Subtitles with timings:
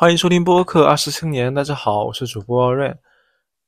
[0.00, 2.96] 欢迎收听播客二十青年，大家好，我是主播 Rain。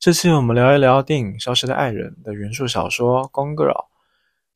[0.00, 3.70] 这期我们聊一聊电影《消失的爱人》的原著小说《Gone Girl》。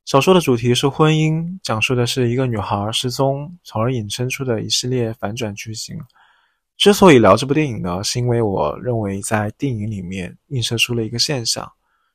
[0.03, 5.95] 小说的主题是婚姻，讲述的是一个女孩失踪，从而引申出的一系列反转剧情。
[6.77, 11.71] 之所以聊这部电影呢，是因为我认为在电影里面映射出了一个现象，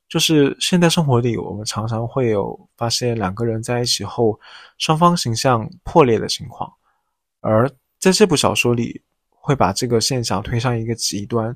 [0.09, 4.41] 就是现代生活里我们常常会有发现两个人在一起后，
[4.79, 6.69] 双方形象破裂的情况，
[7.41, 7.71] 而
[8.01, 9.01] 在这部小说里。
[9.43, 11.55] 会把这个现象推上一个极端。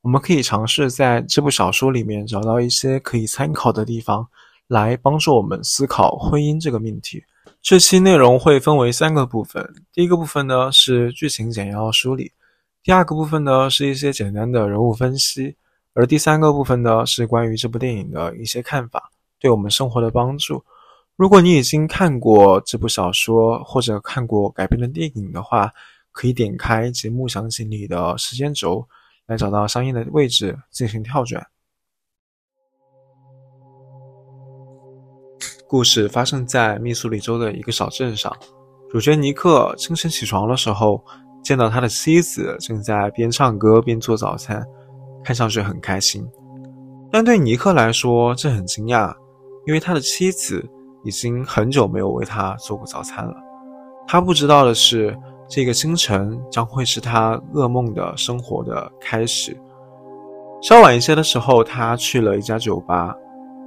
[0.00, 4.26] 我们可以尝试在这部小说里面找到一些可以参考的地方，
[4.66, 7.22] 来帮助我们思考婚姻这个命题。
[7.60, 9.68] 这期内容会分为三个部分。
[9.92, 12.32] 第一个部分呢是剧情简要梳理，
[12.82, 15.54] 第二个部分呢是一些简单的人物分析，
[15.92, 20.64] 而第三个部分呢是关于这部电影的一些看法，对我们生活的帮助。
[21.16, 25.70] 如果你已经看过这部小说或者看过改编的电影的话，
[26.18, 28.84] 可以点开节目详情里的时间轴，
[29.26, 31.46] 来找到相应的位置进行跳转。
[35.68, 38.36] 故事发生在密苏里州的一个小镇上。
[38.90, 41.00] 主角尼克清晨起床的时候，
[41.40, 44.60] 见到他的妻子正在边唱歌边做早餐，
[45.22, 46.28] 看上去很开心。
[47.12, 49.14] 但对尼克来说，这很惊讶，
[49.68, 50.68] 因为他的妻子
[51.04, 53.36] 已经很久没有为他做过早餐了。
[54.08, 55.16] 他不知道的是。
[55.48, 59.56] 这个清晨将会是他噩梦的生活的开始。
[60.60, 63.16] 稍晚一些的时候，他去了一家酒吧。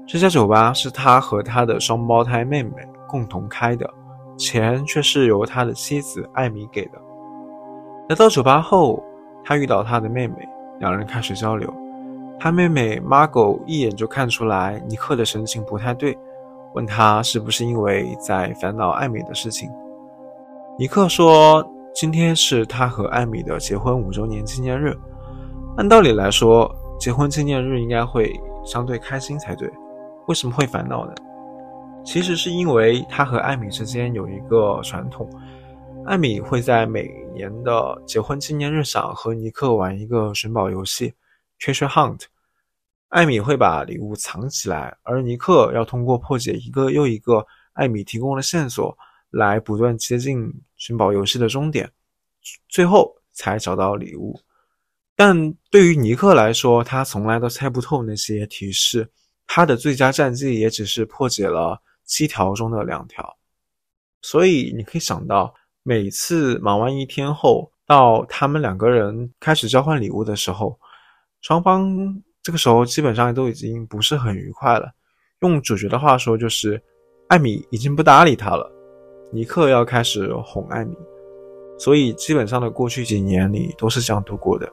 [0.05, 2.71] 这家酒吧是他和他的双胞胎妹妹
[3.07, 3.89] 共同开的，
[4.37, 7.01] 钱却是由他的妻子艾米给的。
[8.09, 9.03] 来到酒吧后，
[9.43, 10.47] 他遇到他的妹妹，
[10.79, 11.73] 两人开始交流。
[12.39, 16.15] 他妹妹 Margot 一眼就看出来尼克的神情不太对，
[16.75, 19.71] 问他是不是因为在烦恼艾米的事情。
[20.79, 24.97] 尼克说：“今天是他和艾米的结婚五周年纪念日。
[25.77, 28.33] 按道理来说，结婚纪念日应该会
[28.65, 29.69] 相对开心才对。
[30.27, 31.13] 为什么会烦恼呢？
[32.03, 35.29] 其实是因为他和艾米之间有一个传统：
[36.05, 41.13] 艾米会在每年的结婚纪念日上和尼克玩一个寻宝游戏
[41.59, 42.21] ——Treasure Hunt。
[43.09, 48.97] 艾米会把礼物藏起来，而尼克要通过破解一个又一个艾米提供的线索。”
[49.31, 51.91] 来不断接近寻宝游戏的终点，
[52.69, 54.39] 最后才找到礼物。
[55.15, 59.09] 但对于尼克来说，他从来都猜不透那些提示。
[59.47, 63.37] 他的最佳战绩也只是破解了七条中的两条。
[64.21, 65.53] 所以你可以想到，
[65.83, 70.79] 每次忙完一天后，到他们两个人开始交换礼物的时候，
[71.41, 71.93] 双方
[72.41, 74.91] 这个时候基本上都已经不是很愉快了。
[75.41, 76.81] 用主角的话说，就是
[77.27, 78.71] 艾米已经不搭理他了。
[79.31, 80.95] 尼克要开始哄艾米，
[81.77, 84.69] 所以基本上的过去几年里都是这样度过的。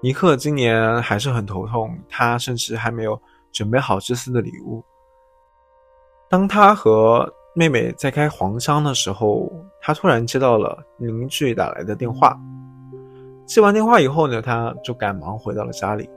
[0.00, 3.20] 尼克今年还是很头痛，他甚至还没有
[3.52, 4.82] 准备好这次的礼物。
[6.28, 12.38] 当他和妹妹在开黄腔的时候，他突然接到了邻居打来的电话。
[13.44, 16.08] 接完电话以后呢，他就赶忙回到了家里。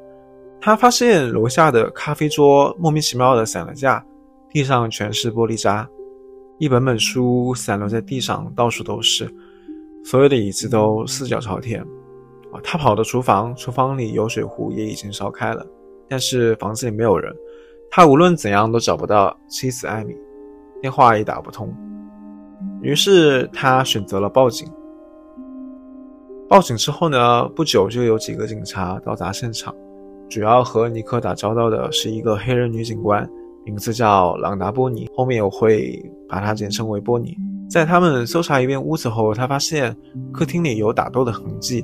[0.61, 4.03] 他发现楼下的咖啡桌莫名其妙的散了架，
[4.49, 5.87] 地上全是玻璃渣。
[6.57, 9.29] 一本本书散落在地上，到处都是，
[10.05, 11.81] 所有的椅子都四脚朝天。
[12.51, 15.65] 啊，他跑到厨房，厨房里油水壶也已经烧开了，
[16.07, 17.33] 但是房子里没有人。
[17.91, 20.15] 他无论怎样都找不到妻子艾米，
[20.81, 21.73] 电话也打不通。
[22.81, 24.65] 于是他选择了报警。
[26.47, 29.75] 报警之后呢，不久就有几个警察到达现场，
[30.29, 33.29] 主要和尼克打交道的是一个黑人女警官。
[33.65, 35.99] 名字叫朗达·波尼，后面我会
[36.29, 37.35] 把它简称为波尼。
[37.67, 39.95] 在他们搜查一遍屋子后，他发现
[40.31, 41.83] 客厅里有打斗的痕迹，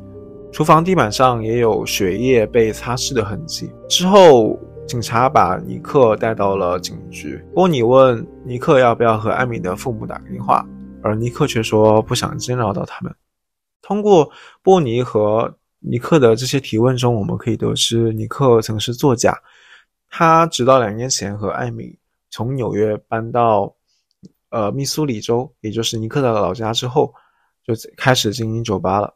[0.52, 3.72] 厨房地板上也有血液被擦拭的痕迹。
[3.90, 7.44] 之后，警察把尼克带到了警局。
[7.56, 10.63] 波尼问尼克要不要和艾米的父母打个电话，
[11.02, 13.12] 而尼克却说不想惊扰到他们。
[13.81, 14.30] 通过
[14.62, 19.36] 波尼和尼克的这些提问中，我们可以得知尼克曾是作家。
[20.12, 21.98] 他直到两年前和艾米
[22.30, 23.74] 从纽约搬到
[24.50, 27.13] 呃密苏里州，也就是尼克的老家之后，
[27.63, 29.16] 就开始经营酒吧了。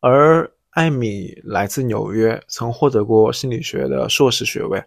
[0.00, 4.82] 而艾米来自纽约，曾获得过心理学的硕士学位。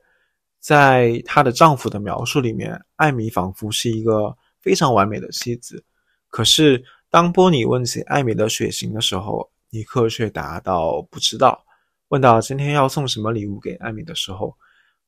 [0.59, 5.83] 在她的丈夫的描述里面，艾米仿佛是一个非常完美的妻子。
[6.27, 11.64] 可是当波尼问起艾米的血型的时候，尼克却答道不知道。
[12.09, 14.55] 问到今天要送什么礼物给艾米的时候，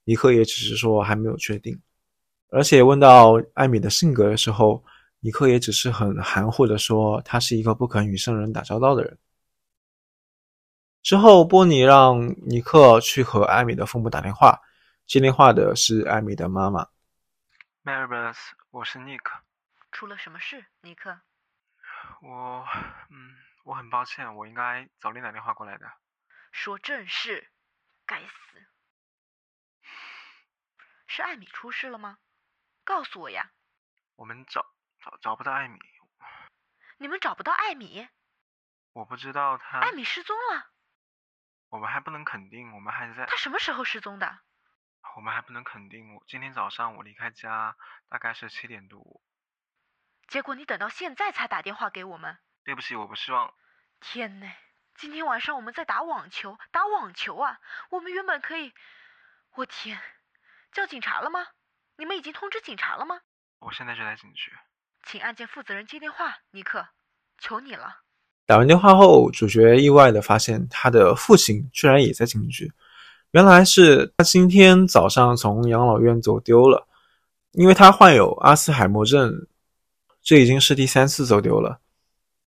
[0.03, 1.79] 尼克也只是说还没有确定。
[2.49, 4.83] 而且问到艾米的性格的时候，
[5.19, 9.17] 尼克也只是很含糊的说，他是一个不肯与圣人打交道的人。
[11.03, 14.59] 之后，波尼让尼克去和艾米的父母打电话，
[15.05, 16.87] 接电话的是艾米的妈妈。
[17.83, 18.37] Maribeth，
[18.71, 19.39] 我是尼克。
[19.91, 21.17] 出了什么事，尼克？
[22.21, 22.65] 我，
[23.09, 25.85] 嗯，我很抱歉，我应该早点打电话过来的。
[26.57, 27.51] 说正事，
[28.07, 28.67] 该死！
[31.05, 32.17] 是艾米出事了吗？
[32.83, 33.51] 告诉我呀。
[34.15, 34.65] 我们找
[34.99, 35.79] 找找不到艾米。
[36.97, 38.09] 你们找不到艾米？
[38.93, 39.81] 我不知道他。
[39.81, 40.71] 艾米失踪了。
[41.69, 43.27] 我们还不能肯定，我们还在。
[43.27, 44.39] 他什么时候失踪的？
[45.15, 46.15] 我们还不能肯定。
[46.15, 47.77] 我今天早上我离开家，
[48.09, 49.21] 大概是七点多。
[50.27, 52.39] 结果你等到现在才打电话给我们。
[52.63, 53.53] 对不起，我不希望。
[53.99, 54.51] 天呐，
[54.99, 57.59] 今天晚上我们在打网球，打网球啊！
[57.91, 58.73] 我们原本可以……
[59.55, 59.99] 我天，
[60.73, 61.45] 叫警察了吗？
[61.99, 63.19] 你们已经通知警察了吗？
[63.59, 64.51] 我现在就在警局。
[65.05, 66.83] 请案件负责人接电话，尼克，
[67.37, 67.97] 求你了。
[68.47, 72.73] 打完电话后，主角意外的发现他的父亲居然也在警局。
[73.31, 76.87] 原来是他今天早上从养老院走丢了，
[77.51, 79.45] 因为他患有阿斯海默症。
[80.23, 81.79] 这已经是第三次走丢了。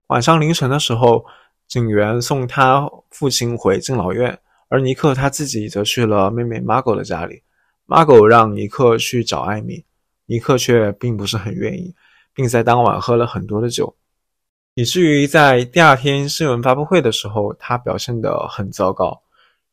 [0.09, 1.25] 晚上凌晨的时候，
[1.71, 4.37] 警员送他父亲回敬老院，
[4.67, 7.45] 而尼克他自己则去了妹妹 Margo 的家里。
[7.87, 9.85] Margo 让尼克去找艾米，
[10.27, 11.95] 尼克却并不是很愿意，
[12.35, 13.95] 并在当晚喝了很多的酒，
[14.75, 19.23] 以至于在第二天新闻发布会的时候，他表现得很糟糕。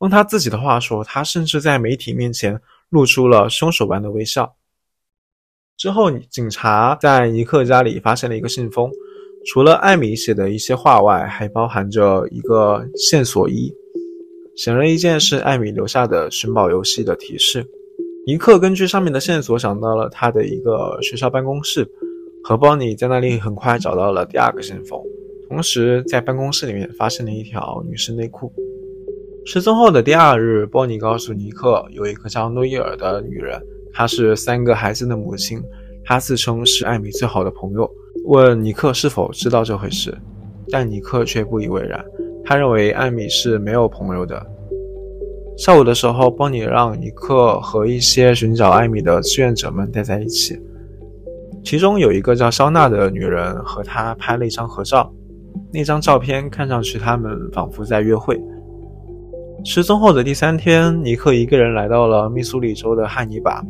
[0.02, 4.56] 用他自己的话说，他甚至在媒体面前露出了凶手般的微笑。
[5.76, 8.92] 之后，警察在尼克家里发现了一个信封，
[9.48, 13.74] 除了艾米写的一些话外，还包含着一个线索一。
[14.58, 17.66] 显而易见是艾米留下的寻宝游戏的提示。
[18.26, 21.88] 尼克根据上面的线索想到了他的一个学校办公室，
[22.44, 25.02] 和邦尼在那里很快找到了第二个信封，
[25.48, 28.52] 同时在办公室里面发现了一条女士内裤。
[29.46, 33.58] 失踪后的第二日，邦尼告诉尼克，有一个叫诺伊尔的女人。
[33.94, 35.58] 她是三个孩子的母亲，
[36.04, 37.90] 她自称是艾米最好的朋友。
[38.28, 40.14] 问尼克是否知道这回事，
[40.70, 42.04] 但尼克却不以为然。
[42.44, 44.46] 他认为艾米是没有朋友的。
[45.58, 50.60] 下午的时候，邦尼让尼克和一些寻找艾米的志愿者们待在一起，
[51.64, 55.10] 其中有一个叫肖娜的女人和他拍了一张合照。
[55.72, 58.38] 那张照片看上去他们仿佛在约会。
[59.64, 63.64] 失踪后的第三天，尼克一个人来到了密苏里州的汉尼拔。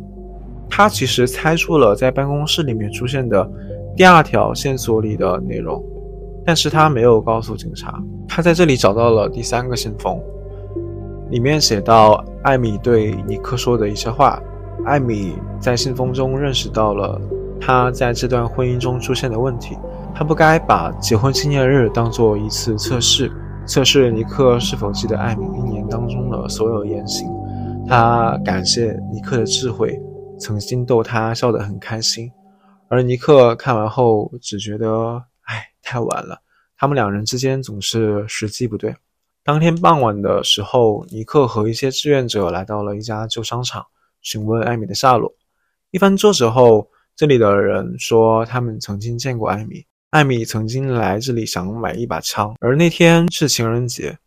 [0.69, 3.50] 他其实猜出了在办公室里面出现的
[3.97, 5.83] 第二条线索里的内容，
[6.45, 7.99] 但是他没有告诉警察。
[8.27, 10.21] 他在这里找到了第三个信封，
[11.31, 14.39] 里面写到艾米对尼克说的一些话。
[14.85, 17.19] 艾米在信封中认识到了
[17.59, 19.75] 他在这段婚姻中出现的问题，
[20.13, 23.31] 他不该把结婚纪念日当做一次测试，
[23.65, 27.27] 测试尼克是否记得艾米一年当中的所有言行。
[27.88, 29.99] 他感谢尼克的智慧。
[30.39, 32.31] 曾经逗他笑得很开心，
[32.89, 36.42] 而尼克看完后只觉得，唉，太晚了。
[36.78, 38.95] 他们两人之间总是时机不对。
[39.44, 43.86] 当天傍晚的时候，尼克和一些志愿者来到了一家旧商场，
[44.22, 45.34] 询问艾米的下落。
[45.92, 49.86] 一番周折后，这里的人说他们曾经见过艾米。
[50.12, 54.18] 艾米曾经来这里想买一把枪，而那天是情人节。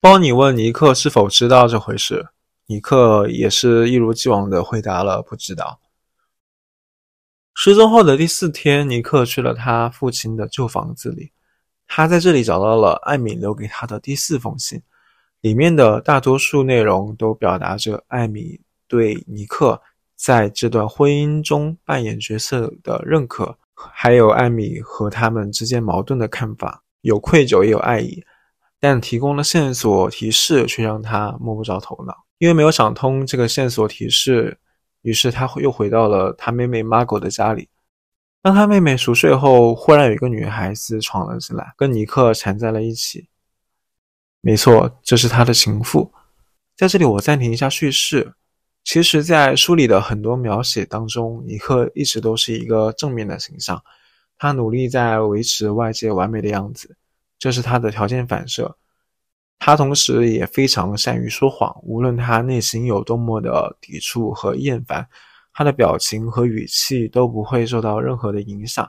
[0.00, 2.28] 包尼问尼克是否知道这回事。
[2.66, 5.80] 尼克也是一如既往的回答了不知道。
[7.60, 11.32] 失踪后的第四天，尼克去了他父亲的旧房子里，
[11.88, 14.80] 他在这里找到了艾米留给他的第四封信，
[15.40, 19.82] 里面的大多数内容都表达着艾米对尼克
[20.14, 28.22] 在这段婚姻中扮演角色的认可，还有艾米和他们之间矛盾的看法，有愧疚也有爱意，
[28.78, 32.14] 但提供的线索提示却让他摸不着头脑。
[32.38, 34.56] 因为没有想通这个线索提示，
[35.02, 37.68] 于是他又回到了他妹妹 Margot 的家里。
[38.40, 43.28] 当他妹妹熟睡后，忽然有一个女孩子闯了进来，跟尼克缠在了一起。
[44.40, 46.12] 没错，这是他的情妇。
[46.76, 48.34] 在这里，我暂停一下叙事。
[48.84, 53.82] 其实，在书里的很多描写当中，尼克一直都是一个正面的形象，
[54.38, 56.96] 他努力在维持外界完美的样子，
[57.38, 58.77] 这是他的条件反射。
[59.58, 65.06] 他同时也非常善于说谎，无论他内心有多么的抵触和厌烦，
[65.52, 68.88] 他的表情和语气都不会受到任何的影响。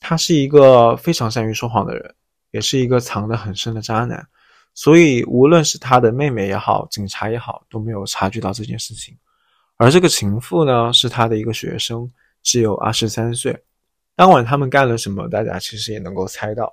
[0.00, 2.14] 他是一个非常善于说谎的人，
[2.50, 4.26] 也是一个藏得很深的渣男。
[4.74, 9.16] 所以，无论是他的妹妹也好，警察也好，都没有察觉到这件事情。
[9.76, 12.10] 而这个情妇呢，是他的一个学生，
[12.42, 13.56] 只有二十三岁。
[14.16, 16.72] 当晚他们干了什么，大家其实也能够猜到。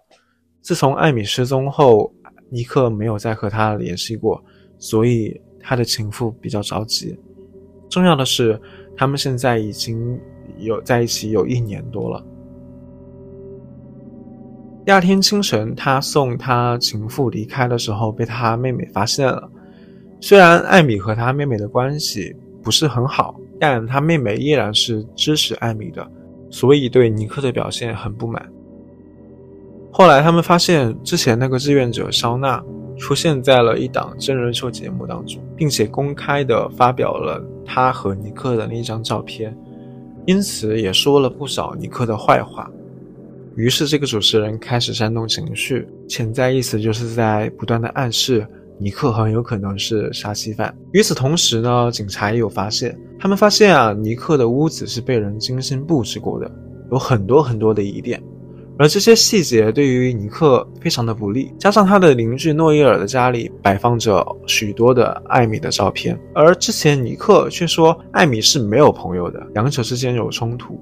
[0.61, 2.11] 自从艾米失踪后，
[2.53, 4.43] 尼克没有再和她联系过，
[4.77, 7.17] 所以他的情妇比较着急。
[7.89, 8.59] 重要的是，
[8.97, 10.19] 他们现在已经
[10.57, 12.25] 有在一起有一年多了。
[14.85, 19.49] 第二天清晨，他送他情妇离开的时候，被他妹妹发现了。
[20.19, 26.05] 虽然艾米和他妹妹的关系不是很好，但他妹妹依然是支持艾米的，
[26.49, 28.51] 所以对尼克的表现很不满。
[29.91, 32.63] 后来他们发现，之前那个志愿者肖娜
[32.97, 39.55] 出现在了一档真人秀节目当中，并且公开的发表了他和尼克的那一张照片，
[40.25, 42.71] 因此也说了不少尼克的坏话。
[43.57, 48.47] 于是，这个主持人开始煽动情绪，潜在意思就是在不断的暗示
[48.79, 50.73] 尼克很有可能是杀妻犯。
[50.93, 56.49] 与此同时呢，警察也有发现，他们发现啊，尼克的屋子是被人精心布置过的，
[56.91, 58.23] 有很多很多的疑点，
[58.77, 61.53] 而这些细节对于尼克非常的不利。
[61.59, 70.79] 加上他的邻居诺伊尔的家里摆放着许多的艾米的照片，而之前尼克却说艾米是没有朋友的，两者之间有冲突。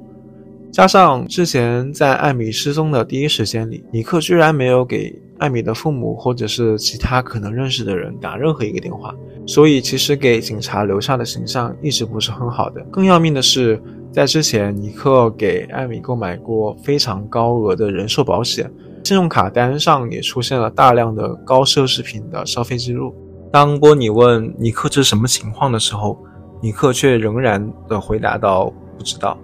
[0.72, 9.14] 加上之前在艾米失踪的第一时间里，尼克居然没有给艾米的父母或者是其他可能认识的人打任何一个电话，
[9.48, 12.82] 所以其实给警察留下的形象一直不是很好的。
[12.92, 18.72] 更要命的是，在之前，尼克给艾米购买过非常高额的人寿保险，
[19.04, 23.14] 信用卡单上也出现了大量的高奢侈品的消费记录。
[23.52, 26.18] 当波尼问尼克这是什么情况的时候，
[26.62, 29.38] 尼克却仍然的回答道：“不知道。”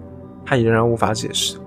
[0.48, 1.58] 他仍然无法解释，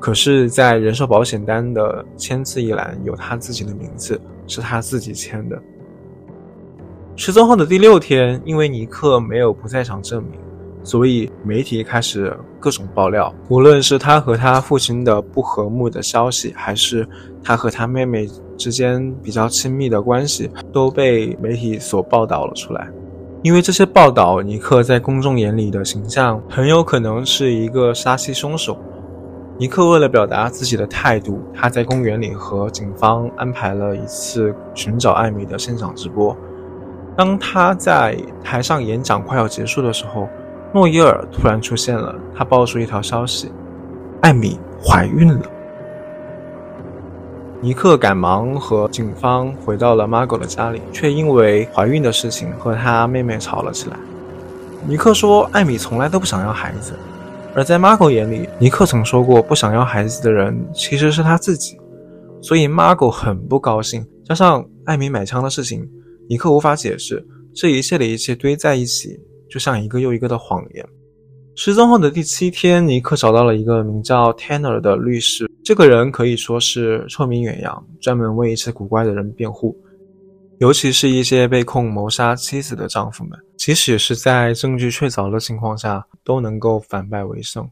[0.00, 5.56] 可是，在人寿保险单的签字一栏有他自己的名字，是他自己签的。
[7.14, 10.32] 失踪后的第六天，因为尼克没有不在场证明，
[10.84, 17.08] 所以媒体开始各种爆料，无论是他和他父亲的不和睦的消息，还是
[17.42, 22.86] 他和他妹妹之间比较亲密的关系，都被媒体所报道了出来。
[23.42, 28.78] 因为这些报道，尼克在公众眼里的形象很有可能是一个杀妻凶手。
[29.56, 36.36] 尼克为了表达自己的态度，他在公园里和警方安排了一次寻找艾米的现场直播。
[37.16, 40.28] 当他在台上演讲快要结束的时候，
[40.74, 43.48] 诺伊尔突然出现了，他爆出一条消息：
[44.22, 45.48] 艾米怀孕了。
[47.60, 53.96] 尼克赶忙和警方回到了 Margo 的家里，却因为怀孕的事情和他妹妹吵了起来。
[54.84, 56.94] 尼克说：“艾米从来都不想要孩子。”
[57.54, 61.78] 而在 Margo 眼里，尼克曾说过，不想要孩子的人其实是他自己。
[62.42, 64.04] 所以 Margo 很不高兴。
[64.24, 65.88] 加上艾米买枪的事情，
[66.28, 69.20] 尼克无法解释这一切的一切堆在一起，
[69.54, 70.84] 就像一个又一个的谎言。
[71.54, 75.48] 失踪后的第七天，尼克找到了一个名叫 Tanner 的律师。
[75.62, 79.80] 这个人可以说是臭名远扬，专门为一些古怪的人辩护，
[80.58, 87.70] 尤其是一些被控谋杀妻子的丈夫们，即使是在证据确凿的情况下，都能够反败为胜。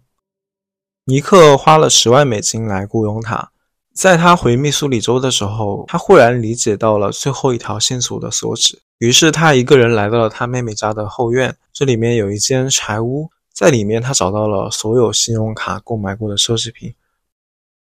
[1.06, 3.50] 尼克花了十万美金来雇佣他。
[3.92, 13.28] 在他回密苏里州的时候，他忽然理解到了最后一条线索的所指，于是他一个人来到了他妹妹家的后院，这里面有一间柴屋。
[13.52, 16.94] 在里面，他找到了所有信用卡购买过的奢侈品，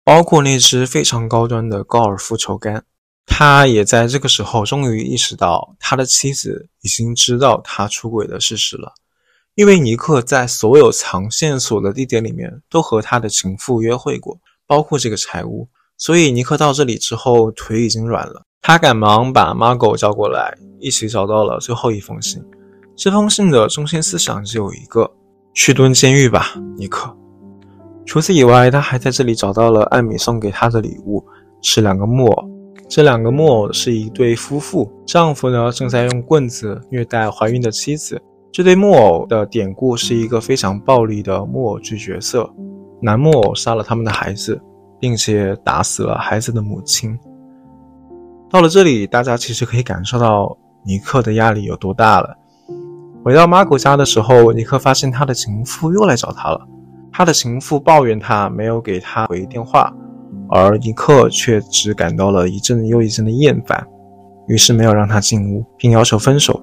[0.02, 2.84] 包括那只非常高端的高尔夫球杆。
[3.24, 8.92] 他也在这个时候终于意识到，他的妻子已经知道他出轨的事实了，
[9.54, 15.68] 因为尼克在所有藏线索的地点里面都和他的情妇约会过，包括这个柴屋。
[15.96, 18.44] 所以尼克到这里之后，腿已经软了。
[18.64, 22.40] 他赶忙把 Margot 叫过来，一起找到了最后一封信。
[22.94, 25.10] 这封信的中心思想只有一个。
[25.54, 27.14] 去蹲监狱吧，尼克。
[28.06, 31.22] 除此以外，他还在这里找到了艾米送给他的礼物，
[31.60, 32.50] 是两个木偶。
[32.88, 38.18] 这两个木偶是一对夫妇，丈夫呢正在用棍子虐待怀孕的妻子。
[38.50, 42.50] 这对木偶的典故是一个非常暴力的木偶剧角色，
[43.02, 44.58] 男木偶杀了他们的孩子，
[44.98, 47.18] 并且打死了孩子的母亲。
[48.52, 50.54] 到了这里，大家其实可以感受到
[50.84, 52.36] 尼克的压力有多大了。
[53.24, 56.60] 回到马狗家的时候，尼克发现他的情妇又来找他了。
[57.10, 59.90] 他的情妇抱怨他没有给他回电话，
[60.50, 63.86] 而尼克却只感到了一阵又一阵的厌烦，
[64.46, 66.62] 于是没有让他进屋，并要求分手。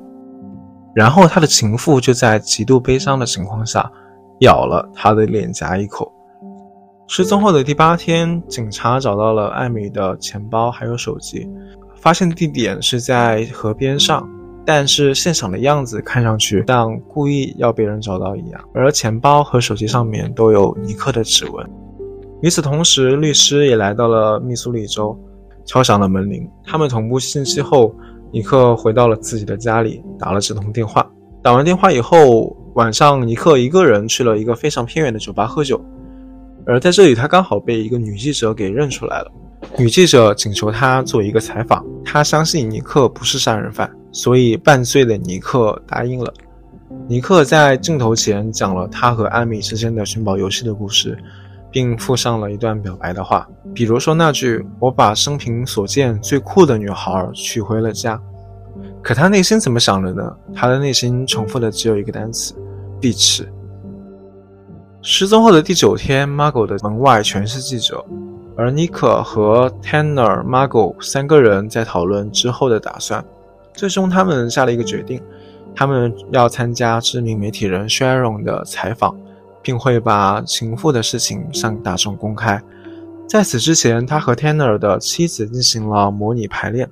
[0.93, 3.91] 然后他的情妇就在极度悲伤的情况下，
[4.41, 6.11] 咬了他的脸颊一口。
[7.07, 11.49] 失踪后的第八天，警察找到了艾米的钱包还有手机，
[12.01, 14.27] 发现地点是在河边上。
[14.65, 21.67] 但是现场的样子看上去像故意要被人找到一样，而钱包和手机上面都有尼克的指纹。
[22.43, 25.17] 与此同时，律师也来到了密苏里州，
[25.65, 26.47] 敲响了门铃。
[26.63, 27.95] 他们同步信息后，
[28.31, 31.09] 尼克回到了自己的家里，打了这通电话。
[31.41, 35.83] 打完电话以后，晚上尼克一个人去了一个非常偏远的酒吧喝酒，
[36.67, 39.31] 而在这里，他刚好被一个女记者给认出来了。
[39.77, 46.33] 女记者请求他做一个采访，他相信尼克不是杀人犯，所以半醉的尼克答应了。
[47.07, 51.17] 尼克在镜头前讲了他和艾米之间的寻宝游戏的故事。
[51.71, 58.19] 并附上了一段表白的话，比如说那句“我把生平所见最酷的女孩娶回了家”。
[59.03, 60.35] 可他内心怎么想的呢？
[60.51, 62.55] 他的内心重复的只有一个单词
[62.99, 63.45] ：bitch。
[65.03, 68.03] 失踪后的第九天，Margot 的门外全是记者，
[68.59, 73.23] 而尼克和 Tanner、Margo 三个人在讨论之后的打算。
[73.73, 75.21] 最终，他们下了一个决定：
[75.73, 79.15] 他们要参加知名媒体人 Sharon 的采访。
[79.61, 82.61] 并会把情妇的事情向大众公开。
[83.27, 86.89] 在此之前，他和 Tanner 的妻子进行了模拟排练。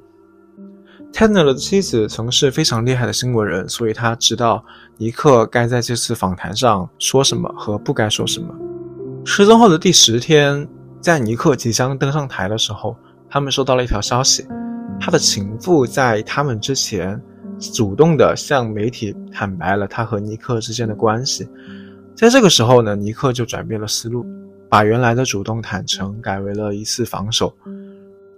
[1.13, 4.63] Tanner 的妻子曾是非常厉害的新闻人，所以他知道
[4.97, 8.53] 尼克该在这次访谈上说什么和不该说什么。
[9.25, 10.67] 失踪后的第十天，
[10.99, 12.95] 在尼克即将登上台的时候，
[13.29, 14.45] 他们收到了一条消息：
[14.99, 17.21] 他的情妇在他们之前
[17.73, 21.47] 主动的向媒体坦白了他和尼克之间的关系。
[22.15, 24.25] 在这个时候呢，尼克就转变了思路，
[24.69, 27.55] 把原来的主动坦诚改为了一次防守。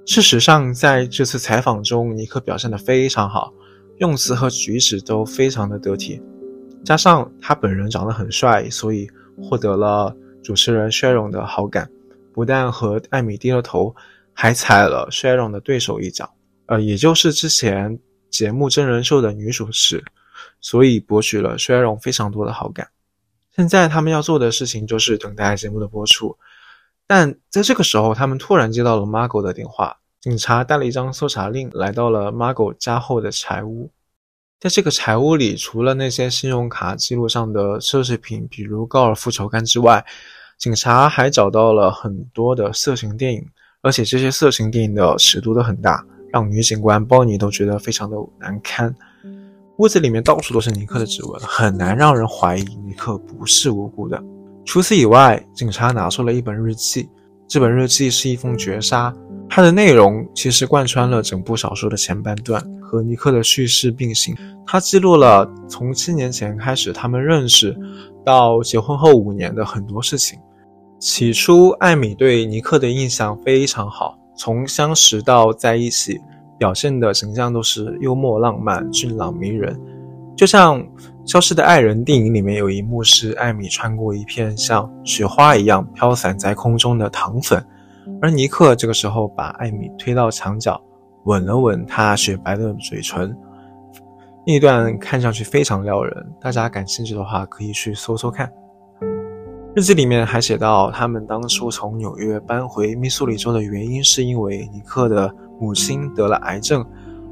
[0.06, 3.54] 事实上，在这次采访中，尼克表现得非常好，
[3.98, 6.22] 用词和举止都非常的得体，
[6.84, 9.08] 加上他本人长得很帅，所以
[9.42, 11.90] 获得了主持人 Sharon 的好感。
[12.40, 13.94] 不但和艾米低了头，
[14.32, 16.34] 还踩了衰荣的对手一脚，
[16.68, 20.02] 呃，也就是之前节目真人秀的女主持，
[20.62, 22.88] 所以博取了衰荣非常多的好感。
[23.58, 26.38] 现在他们要做的事情就是等待节目的播出，
[27.06, 29.98] 但在这个时候，他们突然接到了 Margot 的电话。
[30.22, 33.92] 警察带了一张搜查令来到了 Margot 家后的柴屋，
[34.62, 40.06] 在这个柴屋里，除了那些信用卡记录上的奢侈品，比如高尔夫球杆之外，
[40.60, 43.42] 警察还找到了很多的色情电影，
[43.82, 48.94] 而且这些色情电影的尺度都很大，让女警官鲍尼都觉得非常的难堪。
[49.78, 54.22] 屋子里面到处都是尼克的指纹，很难让人怀疑尼克不是无辜的。
[54.66, 57.08] 除此以外，警察拿出了一本日记，
[57.48, 59.16] 这本日记是一封绝杀，
[59.50, 64.36] 它的内容其实贯穿了整部小说的前半段，和尼克的叙事并行。
[64.68, 67.74] 它记录了从七年前开始他们认识，
[68.26, 70.38] 到结婚后五年的很多事情。
[71.00, 76.20] 起初，艾米对尼克的印象非常好，从相识到在一起。
[76.58, 79.80] 表现的形象都是幽默、浪漫、俊朗、迷人，
[80.36, 80.78] 就像
[81.24, 87.66] 《消失的爱人》电影里面有一幕是艾米穿过一片像雪花一样飘散在空中的糖粉，
[88.22, 90.78] 而尼克这个时候把艾米推到墙角，
[91.24, 93.34] 吻了吻她雪白的嘴唇，
[94.46, 98.52] 那一段看上去非常撩人，大家感兴趣的话可以去搜搜看。
[99.80, 105.34] 日记里面还写到，他们当初从纽约搬回密苏里州的原因是因为尼克的。
[105.62, 106.86] 母亲得了癌症，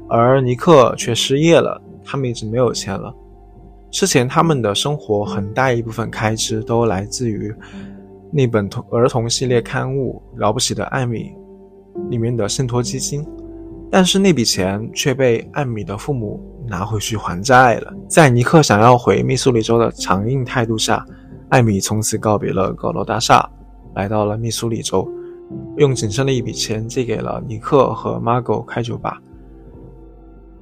[0.06, 1.80] 而尼克却失业了。
[2.04, 3.10] 他们已经没有钱了。
[3.90, 7.54] 之前他们的生活很大一部分开支都来自于
[8.30, 11.32] 那本童儿童系列刊物《了不起的艾米》
[12.10, 13.26] 里面的信托基金，
[13.90, 17.94] 但是那笔钱却被艾米的父母拿回去还债了。
[18.08, 21.02] 在尼克想要回密苏里州的强硬态度下，
[21.50, 23.48] 艾米从此告别了高楼大厦，
[23.94, 25.08] 来到了密苏里州。
[25.78, 29.18] 用仅剩的一笔钱借给了尼克和 Margot 开酒吧。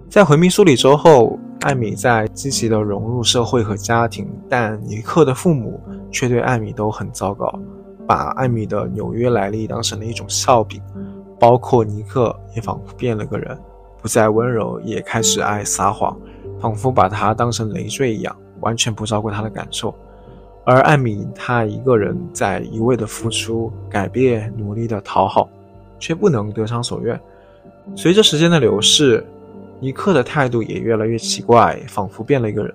[0.09, 5.81] 在回密苏里州后，艾米在积极地融入社会和家庭，但尼克的父母
[6.13, 7.53] 却对艾米都很糟糕，
[8.07, 10.81] 把艾米的纽约来历当成了一种笑柄。
[11.39, 13.59] 包括尼克也仿佛变了个人，
[14.01, 16.17] 不再温柔，也开始爱撒谎，
[16.61, 19.93] 仿佛把他当成累赘一样，完全不照顾他的感受。
[20.67, 25.49] 而艾米，她一个人在一味的付出、改变、努力的讨好，
[26.01, 27.19] 却不能得偿所愿。
[27.95, 29.25] 随着时间的流逝，
[29.79, 32.75] 尼克的态度也越来越奇怪，仿佛变了一个人。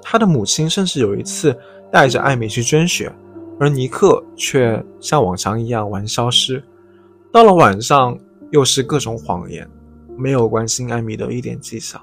[0.00, 1.54] 他的母亲甚至有一次
[1.92, 3.12] 带着艾米去捐血，
[3.60, 6.64] 而尼克却像往常一样玩消失。
[7.30, 8.18] 到了晚上，
[8.52, 9.68] 又是各种谎言，
[10.16, 12.00] 没有关心艾米的一点迹象。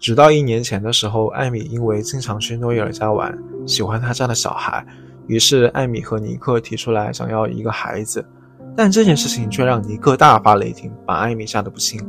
[0.00, 4.84] 直到一年前的时候，艾米因为经常去诺伊尔家玩，喜欢他家的小孩，
[5.26, 8.24] 于是艾米和尼克提出来想要一个孩子，
[8.74, 12.00] 但这件事情却让尼克大发雷霆，把艾米吓得不轻。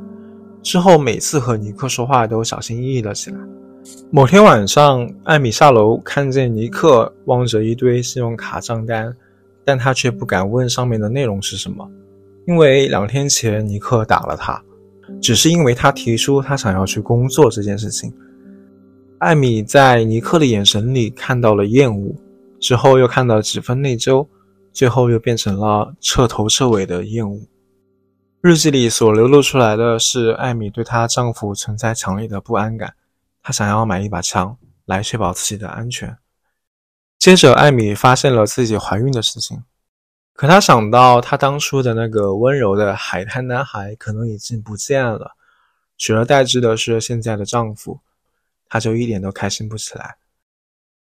[0.64, 3.38] 之后每次和尼克说话都小心翼翼了起来。
[4.10, 9.14] 某天晚上，艾米下楼看见尼克望着一堆信用卡账单，
[9.66, 11.86] 但他却不敢问上面的内容是什么，
[12.48, 14.64] 因为两天前尼克打了他，
[15.20, 18.14] 只是因为他提出他想要去工作这件事情。
[19.20, 22.16] 艾米在尼克的眼神里看到了厌恶，
[22.60, 24.28] 之后又看到几分内疚，
[24.72, 27.40] 最后又变成了彻头彻尾的厌恶。
[28.42, 32.96] 日记里所流露出来的是艾米对她丈夫存在强烈的不安感，
[33.44, 36.18] 她想要买一把枪来确保自己的安全。
[37.20, 39.62] 接着，艾米发现了自己怀孕的事情，
[40.42, 45.36] 可她想到她当初的那个温柔的海滩男孩可能已经不见了，
[46.00, 48.00] 取而代之的是现在的丈夫。
[48.68, 50.16] 他就一点都开心不起来。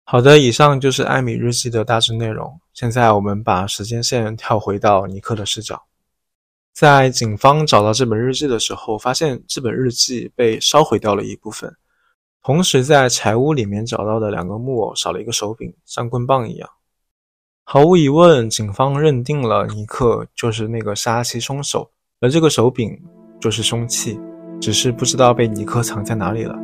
[0.03, 2.59] 好的，以上就是艾米日记的大致内容。
[2.71, 5.81] 现在我们把时间线跳回到尼克的视角。
[6.71, 11.75] 在警方找到这本日记的时候，发现这本日记被烧毁掉了一部分，
[12.43, 16.69] 同时在柴屋里面找到的两个木偶少了一个手柄，像棍棒一样。
[17.67, 21.89] 毫无疑问，警方认定了尼克就是那个杀妻凶手，
[22.21, 22.95] 而这个手柄
[23.41, 24.19] 就是凶器，
[24.61, 26.55] 只是不知道被尼克藏在哪里了。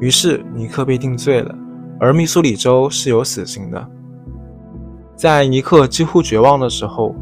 [0.00, 1.54] 于是尼克被定罪了，
[2.00, 3.90] 而密苏里州是有死刑的。
[5.14, 7.14] 在尼克几乎绝望的时候，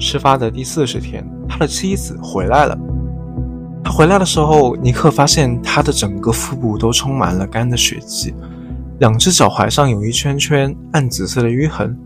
[0.00, 2.76] 事发的第四十天，他的妻子回来了。
[3.90, 8.34] 回来的时候，尼克发现他的整个腹部都充满了干的血迹，
[9.00, 11.98] 两只脚踝上有一圈圈暗紫色的淤痕，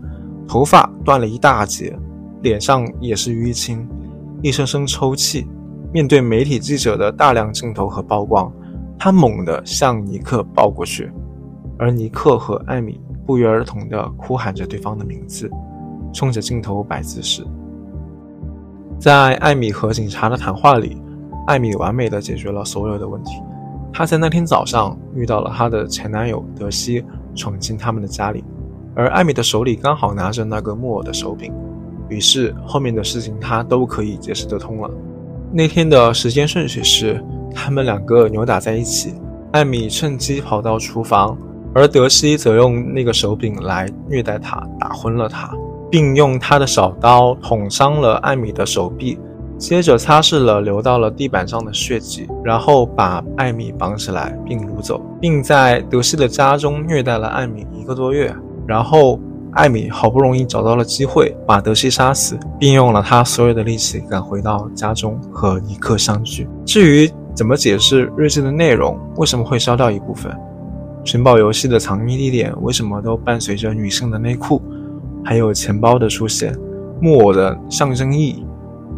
[0.47, 1.97] 头发断了一大截，
[2.41, 3.87] 脸上也是淤青，
[4.41, 5.47] 一声声抽泣。
[5.91, 8.51] 面对媒体记者的大量镜头和曝光。
[8.97, 11.11] 他猛地向尼克抱过去，
[11.77, 15.49] 而尼克和艾米不约而同地哭喊着对方的名字，
[16.13, 17.45] 冲着镜头摆姿势。
[18.97, 21.01] 在艾米和警察的谈话里，
[21.47, 23.41] 艾米完美的解决了所有的问题。
[23.91, 27.03] 她在那天早上遇到了她的前男友德西，
[27.35, 28.43] 闯进他们的家里，
[28.95, 31.53] 而艾米的手里刚好拿着那个木偶的手柄，
[32.09, 34.89] 于是后面的事情她都可以解释得通了。
[35.51, 37.23] 那天的时间顺序是。
[37.55, 39.13] 他们两个扭打在一起，
[39.51, 41.37] 艾米趁机跑到厨房，
[41.71, 45.55] 而德西则用那个手柄来虐待她，打昏了她，
[45.91, 49.19] 并用他的小刀捅伤了艾米的手臂，
[49.63, 58.35] 接着擦拭了流到了地板上的血迹，然后把艾米绑起来并掳走，并在德西的家中虐待了艾米一个多月，
[58.67, 59.17] 然后
[59.53, 66.45] 艾米好不容易找到了机会把德西杀死，并用了他所有的力气赶回到家中和尼克相聚。
[66.65, 67.09] 至于。
[67.35, 70.31] 怎么解释日记的内容为什么会烧掉一部分？
[71.03, 74.61] 寻宝游戏的藏匿地点为什么都伴随着女性的内裤？
[75.25, 76.55] 还有钱包的出现，
[77.01, 78.45] 木偶的象征意义，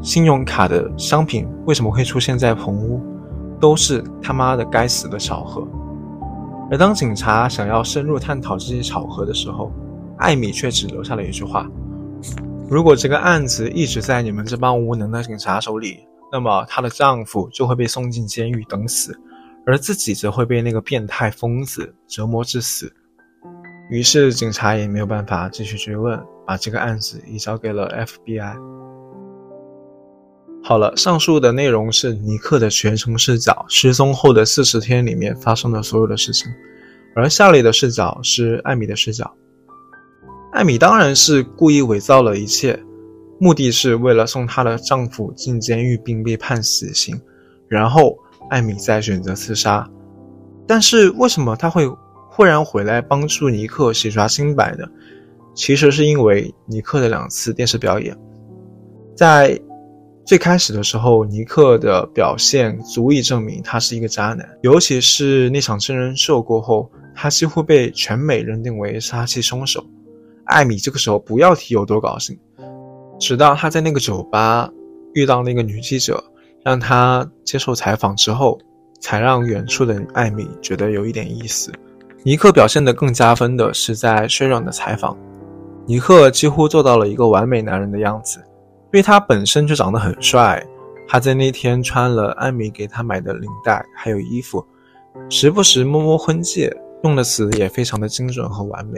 [0.06, 3.02] 信用卡的商品为什么会出现在棚屋？
[3.60, 5.68] 都是他妈的该死的巧合。
[6.70, 9.72] 而当警察想要深入探讨这些巧合的时候，
[10.20, 11.68] 艾米却只留下了一句话：
[12.70, 15.98] 如果这个案子一直在你们这帮无能的警察手里。
[16.32, 19.18] 那么她的丈夫就会被送进监狱等死，
[19.66, 22.94] 而自己则会被那个变态疯子折磨致死。
[23.90, 28.85] 于是警察也没有办法继续追问，把这个案子移交给了 FBI。
[30.68, 36.52] 好了，上述的内容是尼克的全程视角，失踪后的四十天里面发生的所有的事情，
[37.16, 39.32] 而下列的视角是艾米的视角。
[40.54, 42.82] 艾米当然是故意伪造了一切。
[43.40, 47.16] 目的是为了送她的丈夫进监狱并被判死刑，
[47.68, 48.18] 然后
[48.50, 49.88] 艾米再选择自杀。
[50.66, 51.88] 但是为什么她会
[52.32, 54.88] 忽然回来帮助尼克洗刷清白呢？
[55.54, 58.18] 其实是因为尼克的两次电视表演。
[59.16, 59.58] 在
[60.26, 69.86] 最开始的时候，尼克的表现足以证明他是一个渣男，尤其是那场真人秀过后，他几乎被全美认定为杀妻凶手。
[70.46, 72.36] 艾米这个时候不要提有多高兴。
[73.20, 74.68] 直到他在那个酒吧
[75.14, 76.24] 遇到那个女记者，
[76.64, 78.60] 让他接受采访之后，
[79.00, 81.72] 才让远处的艾米觉得有一点意思。
[82.24, 85.16] 尼克表现得更加分的是在薛软的采访，
[85.86, 88.44] 尼克几乎做到了一个完美男人的样子，
[88.96, 90.66] 因为他本身就长得很帅。
[91.06, 94.66] 他在那天穿了艾米给他买的领带还有衣服，
[95.30, 98.98] 时不时摸摸婚戒，用的词也非常的精准和完美。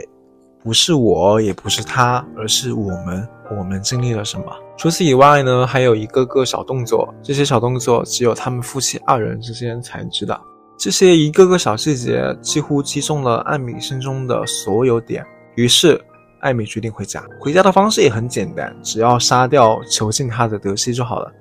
[0.62, 3.28] 不是我，也不是他，而是我们。
[3.58, 4.46] 我们经历了什么？
[4.76, 5.66] 除此以外呢？
[5.66, 10.40] 还有一个个小动作，这些小动作只有他们夫妻二人之间才知道。
[10.78, 15.26] 这些一个个小细节几乎击中了艾米心中的所有点。
[15.56, 16.00] 于是，
[16.40, 17.24] 艾米决定回家。
[17.40, 21.32] 回家的方式也很简单，只要杀掉囚禁他的德西就好了。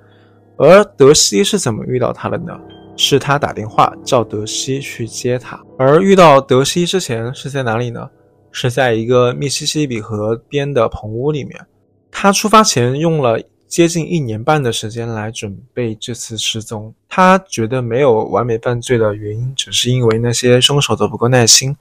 [0.58, 2.60] 而德西是怎么遇到他的呢？
[2.96, 5.60] 是他打电话叫德西去接他。
[5.78, 8.10] 而遇到德西之前是在哪里呢？
[8.52, 11.64] 是在一个密西西比河边的棚屋里面。
[12.10, 16.92] 他出发前用了接近一年半的时间来准备这次失踪。
[17.08, 21.78] 他觉得没有完美犯罪的原因，只是因为那些凶手都不够耐心，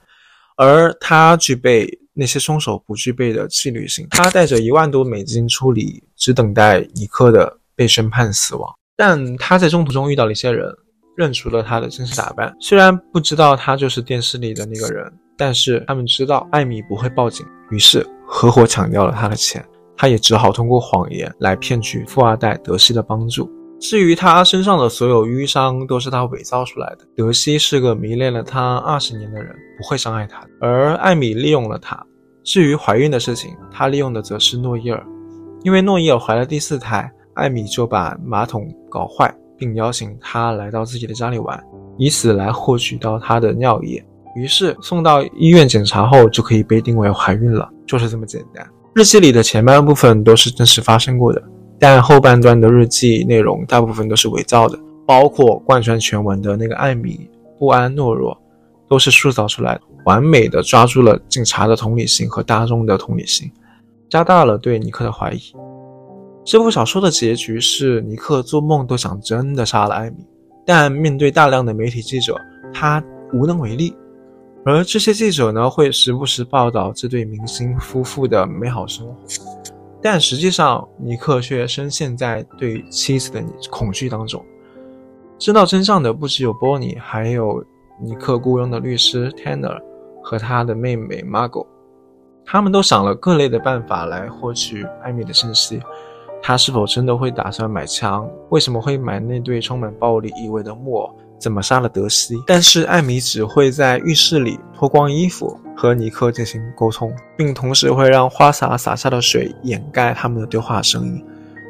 [0.55, 4.07] 而他具备那些凶手不具备的纪律性。
[4.09, 8.73] 他带着一万多美金出里，只等待尼克的被宣判死亡。
[8.95, 10.67] 但他在中途中遇到了一些人，
[11.15, 12.51] 认出了他的真实打扮。
[12.59, 19.63] 虽然不知道他就是电视里的那个人，但是他们知道艾米不会报警，于是合伙抢掉了他的钱。
[19.95, 23.49] 他也只好通过谎言来骗取富二代德西的帮助。
[23.79, 27.05] 至于他身上的所有淤伤，都是他伪造出来的。
[27.15, 30.43] 德西是个迷恋了他二十年的人，不会伤害他。
[30.59, 32.01] 而艾米利用了他。
[32.43, 35.05] 至于怀孕的事情，他利用的则是诺伊尔。
[35.63, 41.61] 因为诺伊尔怀了第四胎，艾米就把马桶搞坏，并邀请他来到自己的家里玩，
[41.97, 44.03] 以此来获取到他的尿液。
[44.35, 48.67] 于是送到医院检查后，就可以被定为怀孕了，就是这么简单。
[48.95, 51.43] 日记里的前半部分都是真实发生过的，
[51.79, 58.37] 但后半段的日记内容大部分都是伪造的，包括贯穿全文的那个艾米不安懦弱，
[58.89, 63.51] 都是塑造出来的，完美的抓住了警察的同理心和大众的同理心，
[64.09, 65.39] 加大了对尼克的怀疑。
[66.43, 70.25] 这部小说的结局是尼克做梦都想真的杀了艾米，
[70.65, 72.39] 但面对大量的媒体记者，
[72.73, 73.93] 他无能为力。
[74.65, 79.13] 而这些记者呢，会时不时报道这对明星夫妇的美好生活，
[80.01, 84.43] 但实际上，尼克却深陷在对妻子的恐惧当中。
[85.39, 87.63] 知道真相的不只有波尼，还有
[88.01, 89.79] 尼克雇佣的律师 Tanner
[90.23, 91.65] 和他的妹妹 Margo
[92.45, 95.81] 他们都想了各类的办法来获取艾米的信息。
[96.41, 98.29] 他是否真的会打算买枪？
[98.49, 101.15] 为什么会买那对充满暴力意味的木偶？
[101.39, 102.41] 怎么杀了德西？
[102.47, 111.23] 但是艾米只会在浴室里脱光衣服和尼克进行沟通，并同时会让花洒洒下的水掩盖他们的对话声音。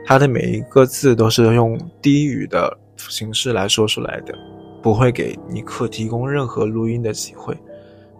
[0.05, 4.33] 他的每一个字都是用低语的形式来说出来的，
[4.81, 7.53] 不会给尼克提供任何录音的机会。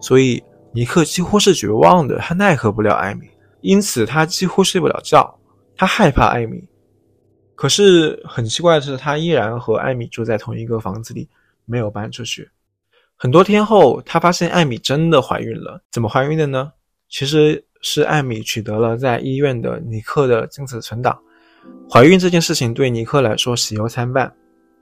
[0.02, 3.30] 所以尼克几乎是绝望的，他奈何不了艾米，
[3.62, 5.39] 因此他几乎睡不了觉，
[5.78, 6.67] 他害怕艾米。
[7.56, 11.30] 可是很奇怪的是，他依然和艾米住在同一个房子里。
[11.69, 12.50] 没有搬出去。
[13.20, 15.82] 很多天后，他发现艾米真的怀孕了。
[15.92, 16.72] 怎么怀孕的呢？
[17.10, 21.18] 其实是艾米取得了在医院的尼克的精子存档。
[21.90, 24.32] 怀孕这件事情对尼克来说喜忧参半，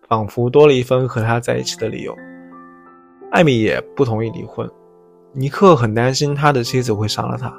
[0.09, 2.13] 仿佛多了一分和他在一起的理由。
[3.31, 4.69] 艾米也不同意离婚。
[5.31, 7.53] 尼克很担心他的妻子会杀了他，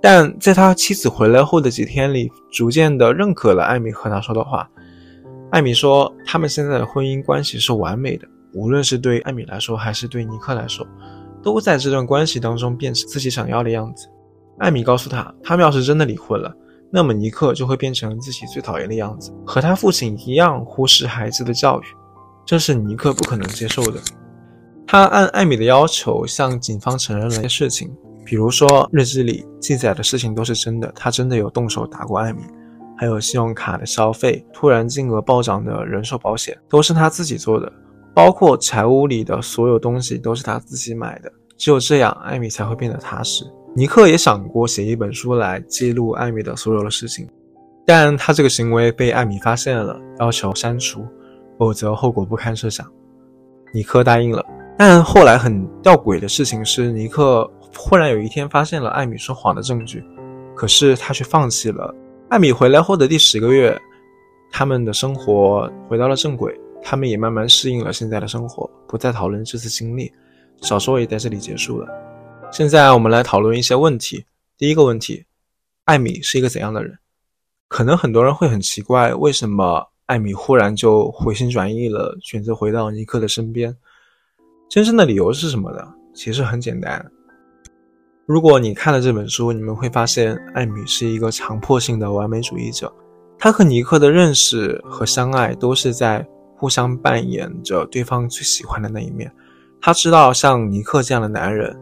[0.00, 4.70] 但在他妻子回来后的几天里，逐渐的认可了艾米和他说的话。
[5.50, 10.86] 艾米说，他们现在的婚姻关系是完美的，无论是对艾米来说，还是对尼克来说，
[11.42, 14.08] 都在这段关系当中变成自己想要的样子。
[14.58, 16.54] 艾米告诉他，他们要是真的离婚了，
[16.90, 21.84] 那么尼克就会变成自己最讨厌的样子，和他父亲一样忽视孩子的教育，
[22.46, 24.00] 这是尼克不可能接受的。
[24.86, 27.90] 他按艾米的要求向警方承认了一些事情，
[28.24, 32.42] 比如说日记里记载的事情都是真的，他真的有动手打过艾米。
[32.94, 37.72] 还有信用卡的消费，突然金额暴涨的人寿保险，都是他自己做的，
[38.14, 41.32] 包括柴屋里的所有东西都是他自己买的。
[41.56, 43.44] 只有这样，艾米才会变得踏实。
[43.74, 47.28] 尼克也想过写一本书来记录艾米的所有的事情，
[47.86, 51.06] 但他这个行为被艾米发现了，要求删除，
[51.58, 52.86] 否则后果不堪设想。
[53.72, 54.44] 尼克答应了，
[54.76, 60.04] 但后来很吊诡的事情是，尼克忽然有一天发现了艾米说谎的证据，
[60.54, 61.94] 可是他却放弃了。
[62.28, 63.80] 艾米回来后的第十个月，
[64.50, 70.12] 他们的生活回到了正轨，他们也慢慢适应了现在的生活，不再讨论这次经历。
[70.60, 71.88] 小说也在这里结束了。
[72.50, 74.24] 现在我们来讨论一些问题。
[74.58, 75.24] 第一个问题，
[75.84, 76.96] 艾米是一个怎样的人？
[77.68, 83.74] 可能很多人会很奇怪，为什么艾米忽然就回心转意了，选择回到尼克的身边？
[84.68, 85.92] 真正的理由是什么呢？
[86.14, 87.04] 其实很简单。
[88.26, 92.92] 如果你看了这本书，你们会发现艾米是一个强迫性的完美主义者。
[93.38, 96.24] 他和尼克的认识和相爱都是在
[96.62, 99.28] 互相扮演着对方最喜欢的那一面。
[99.80, 101.76] 他知道像尼克这样的男人，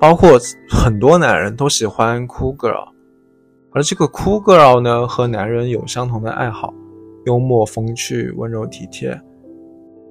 [0.00, 0.32] 包括
[0.68, 2.88] 很多男人都喜欢 cool girl，
[3.70, 6.74] 而这个 cool girl 呢，和男人有相同的爱好：
[7.26, 9.16] 幽默、风趣、温柔、体贴。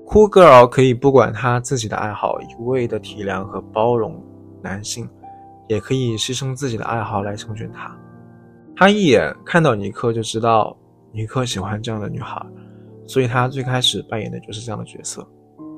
[0.06, 4.24] 哭 girl 可以不管他自己的爱好，一味的体谅和包容
[4.62, 5.06] 男性。
[5.70, 7.94] 也可以牺牲自己的爱好来成全他。
[8.76, 10.76] 他一眼看到尼克就知道
[11.14, 12.46] 尼克喜欢这样的女孩，
[13.06, 15.28] 所以他最开始扮演的就是这样的角色。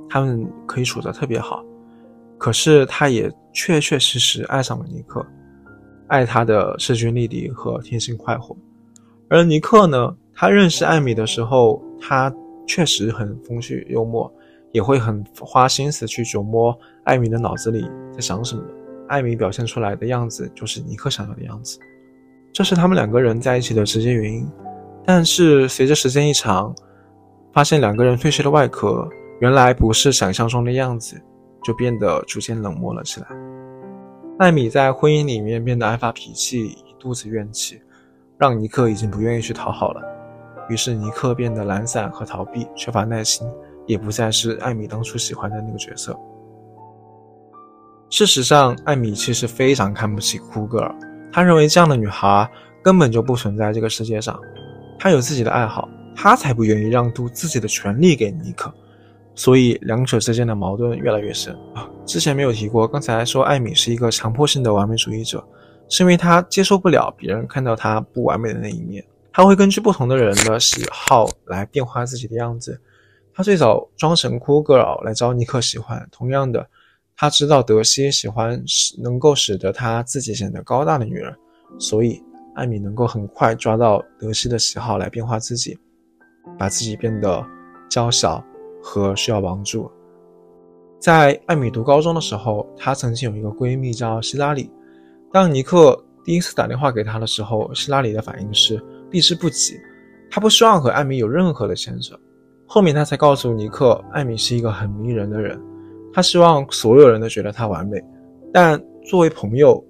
[0.10, 1.64] 他们可以处得特别好。
[2.38, 5.26] 可是他也确确实实爱上了尼克，
[6.08, 8.56] 爱他的势均力敌和天性快活。
[9.30, 12.32] 而尼克呢，他认识艾米的时候，他
[12.68, 14.32] 确实很风趣幽默，
[14.74, 18.62] 也会很花心思去琢磨艾米的脑子里在想什么。
[19.08, 21.80] 艾米表现出来的样子就是尼克想要的样子，
[22.52, 24.46] 这是他们两个人在一起的直接原因。
[25.06, 26.76] 但是随着时间一长，
[27.56, 29.08] 发现两个人褪去的外壳
[29.40, 31.16] 原来不是想象中的样子，
[31.64, 33.28] 就变得逐渐冷漠了起来。
[34.38, 37.82] 艾米在婚姻里面变得爱发脾气，一肚子怨气，
[38.38, 40.02] 让尼克已经不愿意去讨好了。
[40.68, 43.48] 于是尼克变得懒散和逃避，缺乏耐心，
[43.86, 46.14] 也不再是艾米当初喜欢的那个角色。
[48.10, 50.94] 事实上，艾米其实非常看不起酷格尔，
[51.32, 52.50] 他认为这样的女孩
[52.84, 54.38] 根本就不存在这个世界上。
[55.00, 58.74] 她有自己的爱好，他才不愿意让渡自己的权利给尼克，
[59.36, 61.90] 所以两者之间的矛盾越来越深啊。
[62.06, 65.46] 之前没有提过，刚才说艾米是一个强迫性的完美主义者，
[65.90, 72.80] 是因为她接受不了别人看到她不完美的那一面，她会根据不同的人的喜好来变化自己的样子。
[73.34, 76.66] 她最早装成酷 girl 来招尼克喜欢，同样的，
[77.18, 81.36] 她知道德西喜欢使能够使得她自己显得高大的女人，
[81.78, 82.24] 所以。
[82.56, 85.78] 艾米能够很快抓到德西的喜好来变化自己，
[86.58, 87.46] 把自己变得
[87.90, 88.44] 娇小
[88.82, 89.90] 和需要帮助。
[91.00, 94.72] 在艾米读高中的时候，她曾经有一个闺蜜叫希拉里。
[95.32, 99.80] 当尼克第一次打电话给她的时候，希拉里的反应是避之不及，
[100.30, 102.18] 她不希望和艾米有任何的牵扯。
[102.66, 105.60] 后面她才告诉尼克，艾米是一个很迷人的人，
[106.14, 108.04] 她希望所有人都觉得她完美，
[108.54, 109.84] 但作为朋友。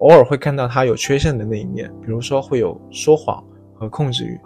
[0.00, 3.42] 偶尔会看到他有缺陷的那一面，比如说会有说谎
[3.74, 4.38] 和控制欲，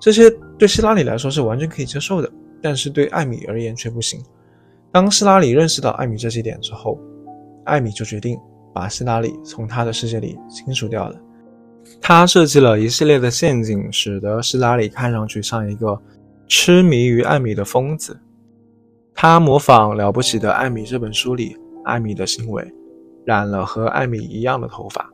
[0.00, 2.30] 这些对希拉里来说是完全可以接受的，
[2.62, 4.20] 但是对艾米而言却不行。
[4.90, 6.98] 当希拉里认识到艾米这些点之后，
[7.64, 8.36] 艾米就决定
[8.74, 11.20] 把希拉里从他的世界里清除掉了。
[12.00, 16.00] 他设计了一系列的陷阱，使得希拉里看上去像一个
[16.48, 18.18] 痴迷于艾米的疯子。
[19.14, 22.66] 他模仿《了不起的艾米》这本书里艾米的行为。
[23.26, 25.08] 染了和艾米一样的头发，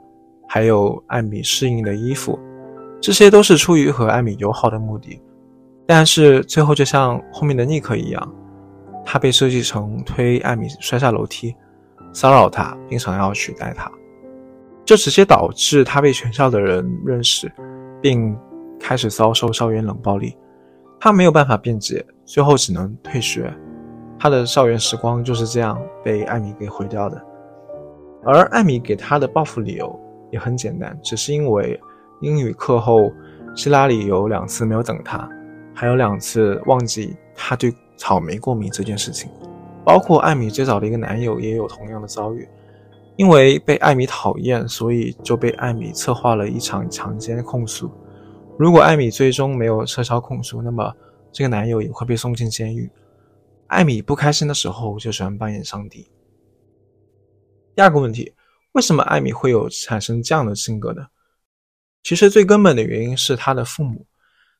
[0.48, 2.38] 还有艾米适应的衣服，
[3.06, 5.22] 这些都是出于和艾米友好的目的。
[5.86, 8.34] 但是最后就像后面的尼克一样，
[9.04, 11.54] 他被设计成推艾米摔下楼梯，
[12.12, 13.88] 骚扰她，并想要取代她，
[14.84, 17.48] 这直接导致他被全校的人认识，
[18.02, 18.36] 并
[18.80, 20.36] 开始遭受校园冷暴力。
[20.98, 23.54] 他没有办法辩解，最后只能退学。
[24.18, 27.24] 他的校园时光就是这样被艾米给毁掉的。
[28.24, 29.96] 而艾米给他的报复理由
[30.32, 31.80] 也很简单，只是因为
[32.20, 33.12] 英语课后，
[33.54, 35.28] 希拉里有两次没有等他，
[35.74, 39.30] 还有两次忘记他对草莓过敏这件事情。
[39.84, 42.48] 包括艾米最早的一个男友也有同样的遭遇，
[43.16, 47.90] 因为被艾米讨厌，所以就被艾米策划了一场强奸控诉。
[48.58, 50.92] 如果艾米最终没有撤销控诉，那么
[51.30, 52.90] 这个男友也会被送进监狱。
[53.68, 56.08] 艾米不开心的时候就喜欢扮演上帝。
[57.74, 58.32] 第二个问题，
[58.72, 61.06] 为什么艾米会有产生这样的性格呢？
[62.06, 64.06] 其实最根本的原因是他的父母，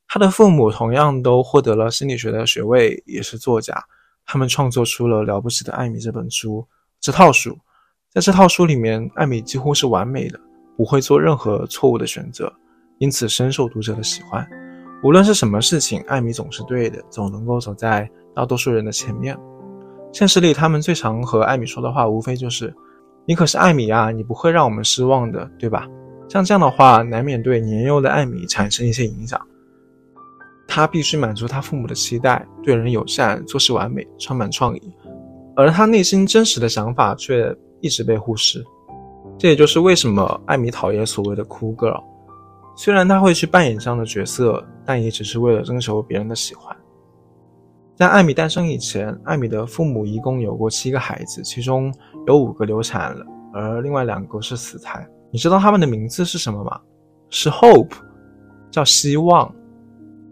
[0.09, 3.81] 他的父母同样都获得了心理学的学位，也是作家，
[4.27, 6.67] 他们创作出了《了不起的艾米》这本书。
[7.01, 7.57] 这套书，
[8.11, 10.41] 在这套书里面，艾米几乎是完美的，
[10.77, 12.53] 不会做任何错误的选择，
[12.99, 14.45] 因此深受读者的喜欢。
[15.05, 19.39] 无论是什么事情，艾米总是对的，总能够走在大多数人的前面。
[20.13, 22.75] 现实里，他们最常和艾米说的话，无非就是。
[23.25, 25.87] 你可是艾米啊，你不会让我们失望的，对吧？
[26.29, 29.41] 像这样的话，难免对年幼的艾米产生一些影响。
[30.69, 34.93] 他必须满足他父母的期待，对人友善，做事完美，充满创意，
[35.55, 38.65] 而他内心真实的想法却一直被忽视。
[39.39, 42.03] 这也就是为什么艾米讨厌所谓的 cool girl。
[42.77, 46.77] 虽然他会去扮演这样的角色，但也只是为了征求别人的喜欢。
[47.95, 51.95] 在艾米诞生以前，艾米的父母一共有过七个孩子，其中
[52.27, 53.25] 有五个流产了，
[53.55, 55.07] 而另外两个是死胎。
[55.31, 56.81] 你知道他们的名字是什么吗？
[57.31, 57.93] 是 Hope，
[58.71, 59.53] 叫希望。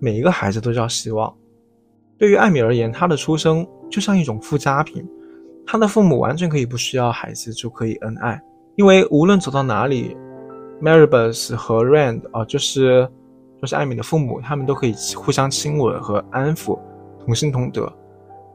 [0.01, 1.35] 每一个孩子都叫希望。
[2.19, 5.07] 对于艾米而言，她的出生就像一种附加品，
[5.67, 8.41] 她的父母完全可以不需要孩子就可以恩爱，
[8.77, 10.17] 因为无论走到哪里
[10.83, 13.09] ，Maribus 和 Rand 啊，就是
[13.61, 16.79] 就是艾米的父母，他们都可以互相亲吻和安抚。
[17.25, 17.91] 同心同德，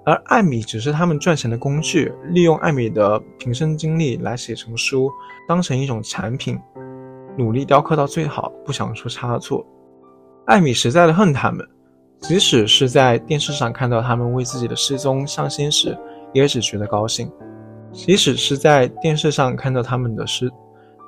[0.09, 5.07] 而艾米只是他们赚钱的工具，利用艾米的平生经历来写成书，
[5.47, 6.59] 当成一种产品，
[7.37, 9.63] 努力雕刻到最好，不想出差错。
[10.47, 11.63] 艾米实在的恨他们，
[12.21, 15.95] 即使是在电视上看到他们为自己的失踪伤心时，
[16.33, 17.31] 也只觉得高兴。
[17.91, 20.49] 即使是在电视上看到他们的失，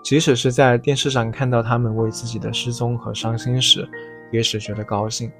[0.04, 3.90] 即使是在电视上看到他们为自己的失踪和伤心时，
[4.32, 5.32] 也只觉得高兴。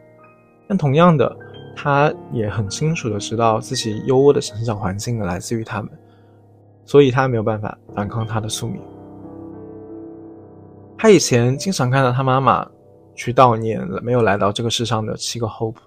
[0.68, 1.38] 但同样的，
[1.76, 5.92] 他也很清楚的知道自己优渥的成长环境来自于他们，
[6.86, 8.82] 所以他没有办法反抗他的宿命。
[10.98, 12.70] 他以前经常看到他妈妈
[13.16, 15.78] 去悼念没有来到这个世上的七个 Hope，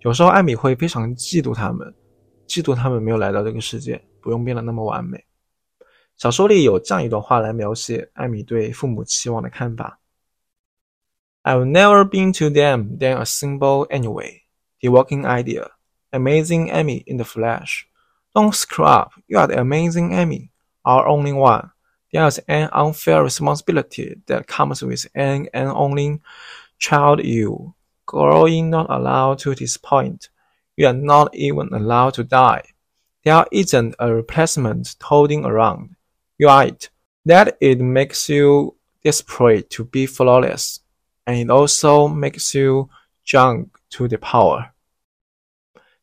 [0.00, 1.94] 有时候艾米会非常嫉妒他们，
[2.48, 5.24] 嫉妒他们没有来到这个世界，不用变得那么完美。
[6.16, 10.00] 小说里有这样一段话来描写艾米对父母期望的看法
[11.44, 14.47] ：“I've never been to them than a symbol anyway.
[14.80, 15.70] The walking idea,
[16.12, 17.88] amazing Amy in the flesh.
[18.34, 19.12] Don't screw up.
[19.26, 20.52] You are the amazing Amy,
[20.84, 21.72] our only one.
[22.12, 26.20] There's an unfair responsibility that comes with an and only
[26.78, 27.74] child you.
[28.06, 30.28] Growing not allowed to disappoint.
[30.76, 32.62] You are not even allowed to die.
[33.24, 35.96] There isn't a replacement toting around.
[36.38, 36.88] You are it.
[37.26, 40.80] That it makes you desperate to be flawless,
[41.26, 42.88] and it also makes you
[43.26, 44.70] drunk to the power.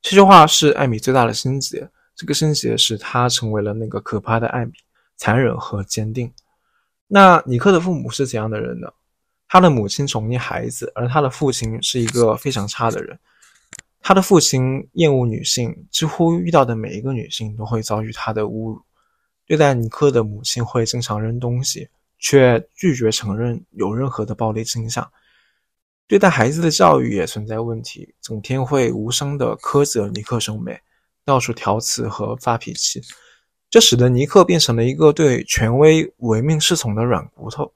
[0.02, 4.74] 这句话是艾米最大的心结，这个心结使她成为了那个可怕的艾米，
[5.18, 6.32] 残忍和坚定。
[7.08, 8.92] 那尼克的父母是怎样的人呢？
[9.48, 13.18] 他的母亲宠溺孩子，而他的父亲是一个非常差的人。
[14.02, 18.82] 他的父亲厌恶女性，几乎遇到的每一个女性都会遭遇他的侮辱。
[19.46, 25.10] 对待尼克的母亲会经常扔东西，却拒绝承认有任何的暴力倾向。
[26.08, 30.80] 对待孩子的教育也存在问题，整天会无声的苛责尼克兄妹，
[31.26, 33.02] 到处挑刺和发脾气，
[33.72, 37.74] 这使得尼克变成了一个对权威唯命是从的软骨头。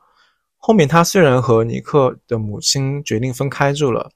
[0.57, 4.11] 后面他虽然和尼克的母亲决定分开住了，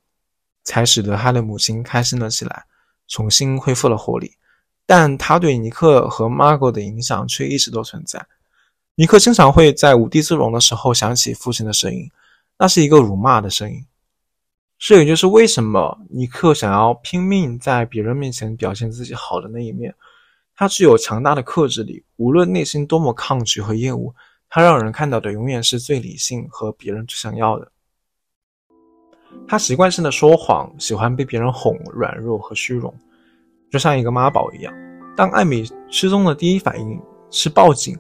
[0.63, 2.65] 才使得他的母亲开心了起来，
[3.07, 4.33] 重新恢复了活力，
[4.85, 8.23] 但他对尼克和 Margot 的影响却一直都存在。
[8.93, 12.11] 尼克经常会在无地自容的时候想起父亲的声音，
[12.59, 13.83] 那是一个辱骂的声音。
[14.85, 19.95] 这也就是为什么尼克想要拼命在别人面前表现自己好的那一面。
[20.57, 24.13] 他具有强大的克制力，无论内心多么抗拒和厌恶，
[24.49, 27.71] 他让人看到的永远是最理性和别人最想要的。
[29.47, 32.93] 他习惯性的说谎，喜欢被别人哄，软弱和虚荣，
[33.71, 34.73] 就像一个妈宝一样。
[35.15, 37.97] 当艾米失踪的第一反应是报警，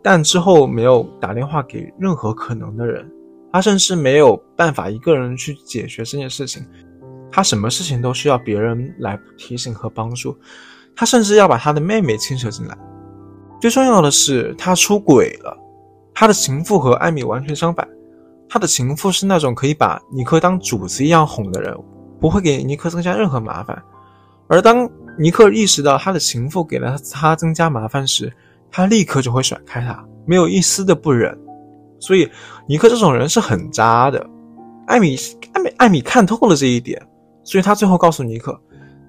[0.00, 3.10] 但之后没有打电话给任何可能的人。
[3.52, 6.64] 他甚至没有办法一个人去解决这件事情，
[7.30, 10.36] 他什么事情都需要别人来提醒和帮助。
[10.94, 12.76] 他甚至要把他的妹妹牵扯进来。
[13.60, 15.56] 最重要的是，他出轨了。
[16.12, 17.86] 他的情妇和艾米完全相反。
[18.48, 21.76] 他的情妇是那种可以把尼克当主子一样哄的人，
[22.20, 23.80] 不会给尼克增加任何麻烦。
[24.48, 24.88] 而当
[25.18, 28.32] 尼克意识到他的情妇给了他增加麻烦时，
[28.70, 31.38] 他立刻就会甩开他，没有一丝的不忍。
[32.00, 32.28] 所以，
[32.66, 34.24] 尼克这种人是很渣的。
[34.86, 35.16] 艾米，
[35.52, 37.00] 艾米，艾米看透了这一点，
[37.44, 38.58] 所以他最后告诉尼克，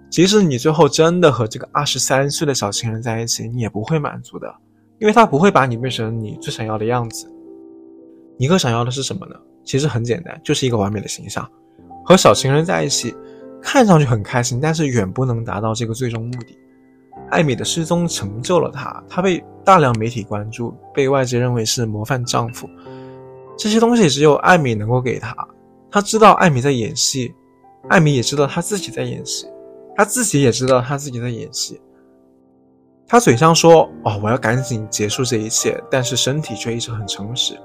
[0.09, 4.53] 即使你最后真的和这个二十三岁的小情人在一起，你也不会满足的，
[4.99, 7.31] 因为他不会把你变成你最想要的样子。
[8.37, 9.35] 尼克想要的是什么呢？
[9.63, 11.47] 其实很简单，就是一个完美的形象。
[12.03, 13.15] 和小情人在一起，
[13.61, 16.57] 看上去很开心，但是远不能达到这个最终目的。
[17.32, 22.69] 艾米的失踪成就了他，他被大量媒体关注，被外界认为是模范丈夫。
[23.57, 25.36] 这些东西只有艾米能够给他。
[25.91, 27.34] 他知道艾米在演戏，
[27.88, 29.47] 艾米也知道他自己在演戏，
[29.95, 31.80] 他自己也知道他自己在演戏。
[33.07, 37.59] 他嘴上说：“哦，我要赶紧结束这一切。”但是身体却一直很诚实。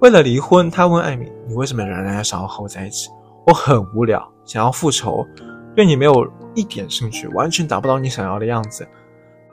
[0.00, 3.08] 为了离婚，他问艾米：“你为什么仍然要想要和我在一起？”
[3.46, 5.26] 我很无聊，想要复仇，
[5.74, 6.30] 对你没有。
[6.56, 8.86] 一点兴趣，完全达不到你想要的样子。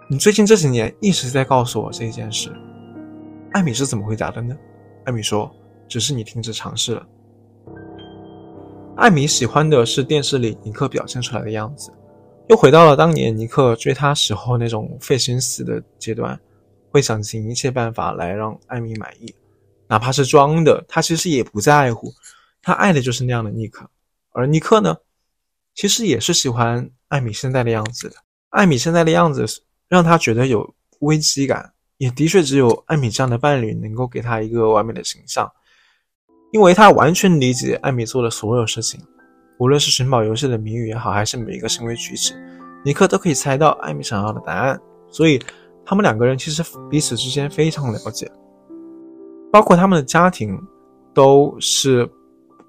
[0.08, 2.54] 你最近这几年一直在告诉我这件事。
[3.54, 4.56] 艾米是怎么回答的呢？
[5.06, 5.52] 艾米说
[5.90, 7.04] ：“只是你停止尝试了。”
[8.98, 11.92] 艾米喜欢的是电视里尼克表现出来的样子，
[12.50, 16.40] 又回到了当年尼克追她时候那种费心思的阶段，
[16.92, 19.34] 会想尽一切办法来让艾米满意，
[19.88, 22.14] 哪怕是装的，他其实也不在乎。
[22.62, 23.90] 他爱的就是那样的尼克，
[24.34, 24.96] 而尼克呢？
[25.74, 28.14] 其实也是喜欢艾米现在的样子。
[28.50, 29.46] 艾米现在的样子
[29.88, 35.50] 让他觉得有危机感，也的确只有艾米这样的伴侣能够给他一个完美的形象，
[36.52, 39.00] 因为他完全理解艾米做的所有事情，
[39.58, 42.34] 无论是寻宝游戏的谜语也好，还是每一个行为举止，
[42.84, 44.80] 尼克都可以猜到艾米想要的答案。
[45.10, 45.42] 所以
[45.86, 48.30] 他们两个人其实彼此之间非常了解，
[49.52, 50.58] 包括他们的家庭
[51.14, 52.10] 都是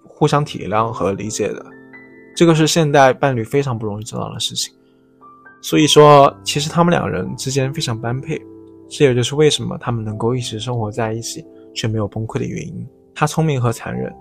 [0.06, 1.66] 互相体谅和理解的。
[2.34, 4.74] 这个是现代伴侣非常不容易做到的事情。
[5.60, 8.40] 所以说，其实他们两人之间非常般配，
[8.88, 12.86] 这也就是为什么他们能够一直生活在一起却没有崩溃的原因。
[13.14, 14.12] 他聪明和残忍，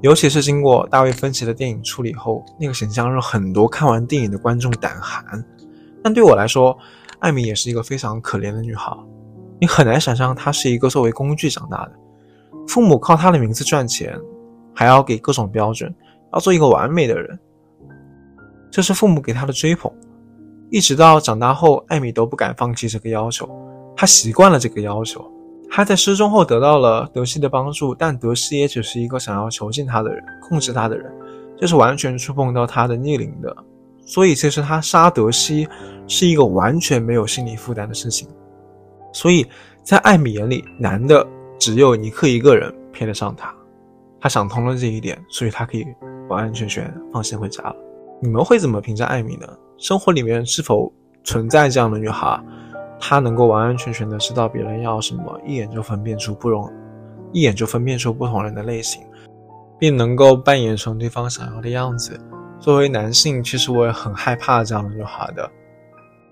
[0.00, 5.44] 尤其是经过大卫芬奇的电影处理后，那个形象让很多看完电影的观众胆寒。
[6.02, 6.74] 但对我来说，
[7.18, 8.96] 艾米也是一个非常可怜的女孩。
[9.60, 11.92] 你很难想象她是一个作为工具长大的，
[12.68, 14.18] 父母靠她的名字赚钱，
[14.74, 15.94] 还要给各种标准，
[16.32, 17.38] 要做一个完美的人。
[18.76, 19.90] 这是父母给他的追捧，
[20.68, 23.48] 一直到长大后，艾米都不敢放弃这个要求。
[23.96, 25.26] 他习惯了这个要求。
[25.70, 31.10] 他在失踪后得到了德西的帮助，但德西也只是一个想要囚禁他的人，控制他的人，
[31.56, 33.56] 这是完全触碰到他的逆鳞的。
[34.04, 35.66] 所以，其实他杀德西
[36.06, 38.28] 是一个完全没有心理负担的事情。
[39.10, 39.46] 所以
[39.82, 41.26] 在艾米眼里，男的
[41.58, 43.50] 只有尼克一个人配得上他。
[44.20, 45.86] 他想通了这一点，所以他可以
[46.28, 47.76] 完完全全放心回家了。
[48.20, 49.46] 你们会怎么评价艾米呢？
[49.76, 50.90] 生活里面是否
[51.22, 52.42] 存在这样的女孩？
[52.98, 56.66] 她能够完完全全的知道别人要什么，一眼就分辨出不容，
[57.32, 59.02] 一眼就分辨出不同人的类型，
[59.78, 62.18] 并能够扮演成对方想要的样子。
[62.58, 65.48] 作为男性，其实我也很害怕这样的女孩的。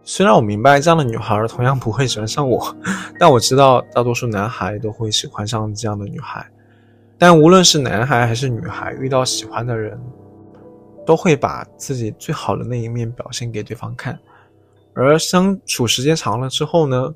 [0.03, 2.75] 虽然我明白这样的女孩同样不会喜欢上我，
[3.21, 6.47] 但我知道大多数男孩都会喜欢上这样的女孩。
[7.19, 10.01] 但无论是男孩还是女孩，遇到喜欢的人，
[11.07, 14.19] 都会把自己最好的那一面表现给对方看。
[14.95, 17.15] 而相处时间长了之后呢，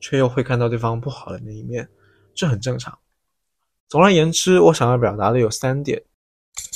[0.00, 1.88] 却又会看到对方不好的那一面，
[2.34, 2.96] 这很正常。
[3.88, 6.02] 总而言之，我想要表达的有三点：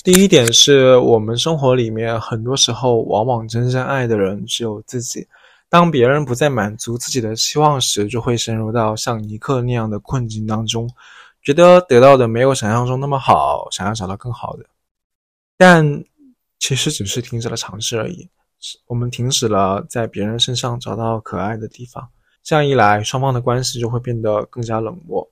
[0.02, 5.26] 第一点是我们生活里面很多时候，往往真正爱的人只有自己。
[5.68, 10.88] 当别人不再满足自己的期望时，就会陷入到像尼克那样的困境当中，
[11.42, 14.64] 觉得得到的没有想象中那么好，想要找到更好的。
[15.56, 16.04] 但
[16.60, 18.28] 其实只是停止了尝试而已，
[18.86, 22.08] 我们停止了在别人身上找到可爱的地方。
[22.42, 25.28] 这样一来，双方的关系就会变得更加冷漠。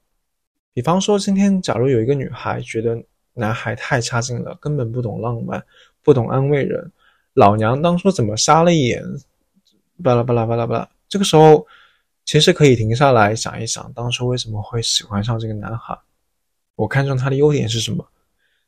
[0.73, 3.01] 比方说，今天假如有一个女孩觉得
[3.35, 5.65] 男孩太差劲了，根本不懂浪漫，
[6.03, 6.91] 不懂安慰人，
[7.35, 9.05] 老娘当初怎么瞎了一眼？
[10.03, 11.67] 巴拉巴拉巴拉巴拉，这个时候
[12.25, 15.99] 其实可以停下来想一想，当初为什么会喜欢上这个男孩？
[16.77, 18.07] 我看中他的优点是什么？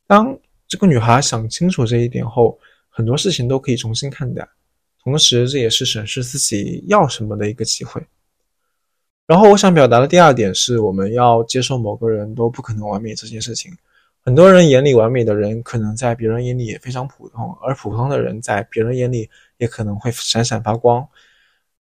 [0.07, 0.37] 当
[0.71, 2.57] 这个女孩想清楚这一点后，
[2.89, 4.49] 很多事情都可以重新看待。
[5.03, 8.01] 同时，这也是审视自己要什么的一个机会。
[9.27, 13.77] 然后，我想表达的第二点是，我们要接受某个人都不可能完美这件事情。
[14.21, 21.05] 很多人眼里完美的人，可能在别人眼里也非常普通，而普通的人在别人眼里也可能会闪闪发光。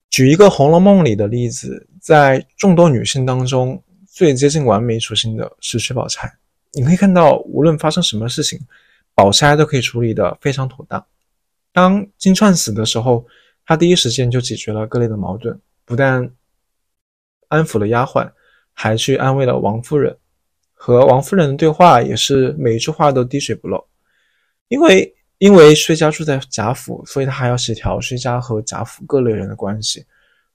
[0.10, 6.34] 举一个《红楼梦》里的例子，在众多女性当中，最接近完美属性的是薛宝钗。
[6.76, 8.60] 你可以看到，无论发生什么事情，
[9.14, 11.06] 宝钗都可以处理得非常妥当。
[11.72, 13.26] 当金钏死的时候，
[13.66, 16.28] 她第一时间就解决了各类的矛盾，不但
[17.48, 18.28] 安抚了丫鬟，
[18.74, 20.18] 还去安慰了王夫人。
[20.74, 23.86] 和王夫人的对话也是每一句话都滴水不漏，
[24.68, 30.04] 因为因为薛家住在贾府，所以他还要协调薛家和贾府各类人的关系，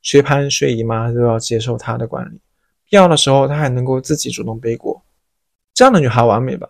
[0.02, 2.38] 薛蟠、薛姨妈都要接受他的管理，
[2.90, 5.00] 必要的时候他还能够自己主动背锅。
[5.78, 6.68] 这样的女孩完美吧？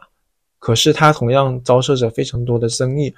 [0.59, 3.15] 可是她同样遭受着非常多的争议，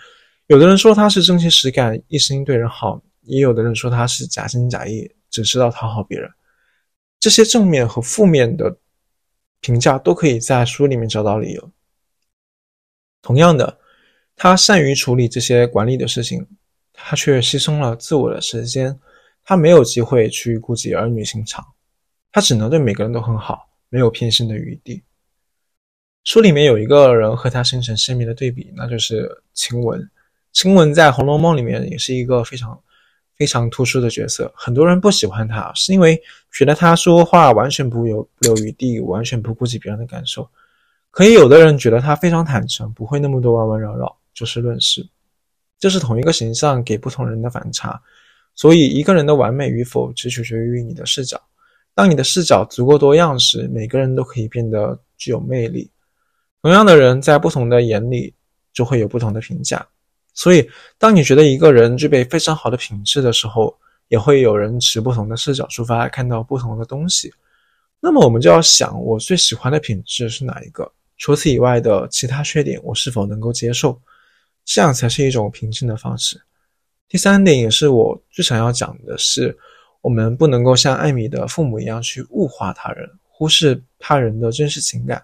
[0.46, 6.30] 有的人说她是真情实感，一心对人好，也有的人说她是假心假意，只知道讨好别人。
[7.18, 8.78] 这些正面和负面的。
[9.62, 11.70] 评价都可以在书里面找到理由。
[13.20, 13.78] 同样的，
[14.34, 16.46] 他善于处理这些管理的事情，
[16.94, 18.98] 他却牺牲了自我的时间，
[19.44, 21.62] 他没有机会去顾及儿女情长，
[22.32, 25.02] 他只能对每个人都很好，没有偏心的余地。
[26.24, 30.08] 书里面有一个人和他形成鲜明的对比，那就是晴雯。
[30.52, 32.80] 晴雯在《红楼梦》里面也是一个非常。
[33.36, 40.46] 非常突出的角色，很多人不喜欢他，是因为觉得他说话完全不留不留余地，完全不顾及别人的感受。
[41.10, 45.08] 可以有的人觉得他非常坦诚，不会那么多弯弯绕绕，就事论事。
[45.78, 47.98] 这是同一个形象给不同人的反差。
[48.54, 51.40] 所以一个人的完美与否，只取决于你的视角。
[51.94, 55.90] 当你的视角足够多样时，每个人都可以变得具有魅力。
[56.62, 58.34] 同样的人，在不同的眼里，
[58.72, 59.86] 就会有不同的评价。
[60.34, 63.76] 所以，当你觉得一个人具备非常好的品质的时候，
[64.08, 67.32] 也会有人持不同的视角出发，看到不同的东西。
[68.00, 70.90] 那么，我们就要想，我最喜欢的品质是哪一个？
[71.18, 74.00] 除此以外的其他缺点，我是否能够接受？
[74.64, 76.40] 这样才是一种平静的方式。
[77.08, 79.56] 第三点，也是我最想要讲的是，
[80.00, 85.22] 我们不能够像艾米的父母一样去物化他人，忽视他人的真实情感。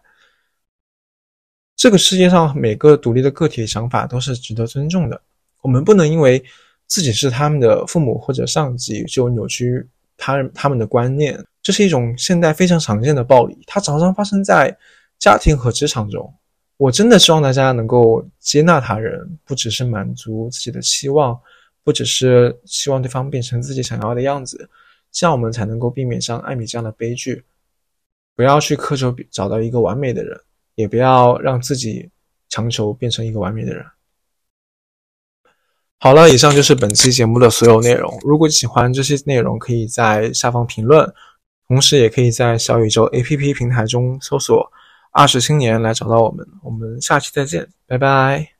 [1.86, 5.22] 这个世界上每个独立的个体的想法都是值得尊重的。
[5.62, 6.44] 我们不能因为
[6.88, 11.40] 自己是他们的父母或者上级就扭曲他人他们的观念。
[11.62, 14.76] 这是一种现代非常常见的暴力，它常常发生在
[15.20, 16.28] 家庭和职场中。
[16.76, 21.38] 我真的希望大家能够接纳他人，不只是满足自己的期望，
[21.84, 24.68] 不只是希望对方变成自己想要的样子，
[25.12, 27.44] 这样我们才能够避免像艾米这样的悲剧。
[28.34, 30.36] 不要去苛求找到一个完美的人，
[30.76, 32.08] 也不要让自己
[32.48, 33.84] 强求变成一个完美的人。
[35.98, 38.16] 好了，以上就是本期节目的所有内容。
[38.22, 41.12] 如果喜欢这些内容，可以在下方评论，
[41.66, 44.70] 同时也可以在小宇宙 APP 平台中搜索。
[45.10, 48.55] 二十青年来找到我们，我们下期再见，拜拜。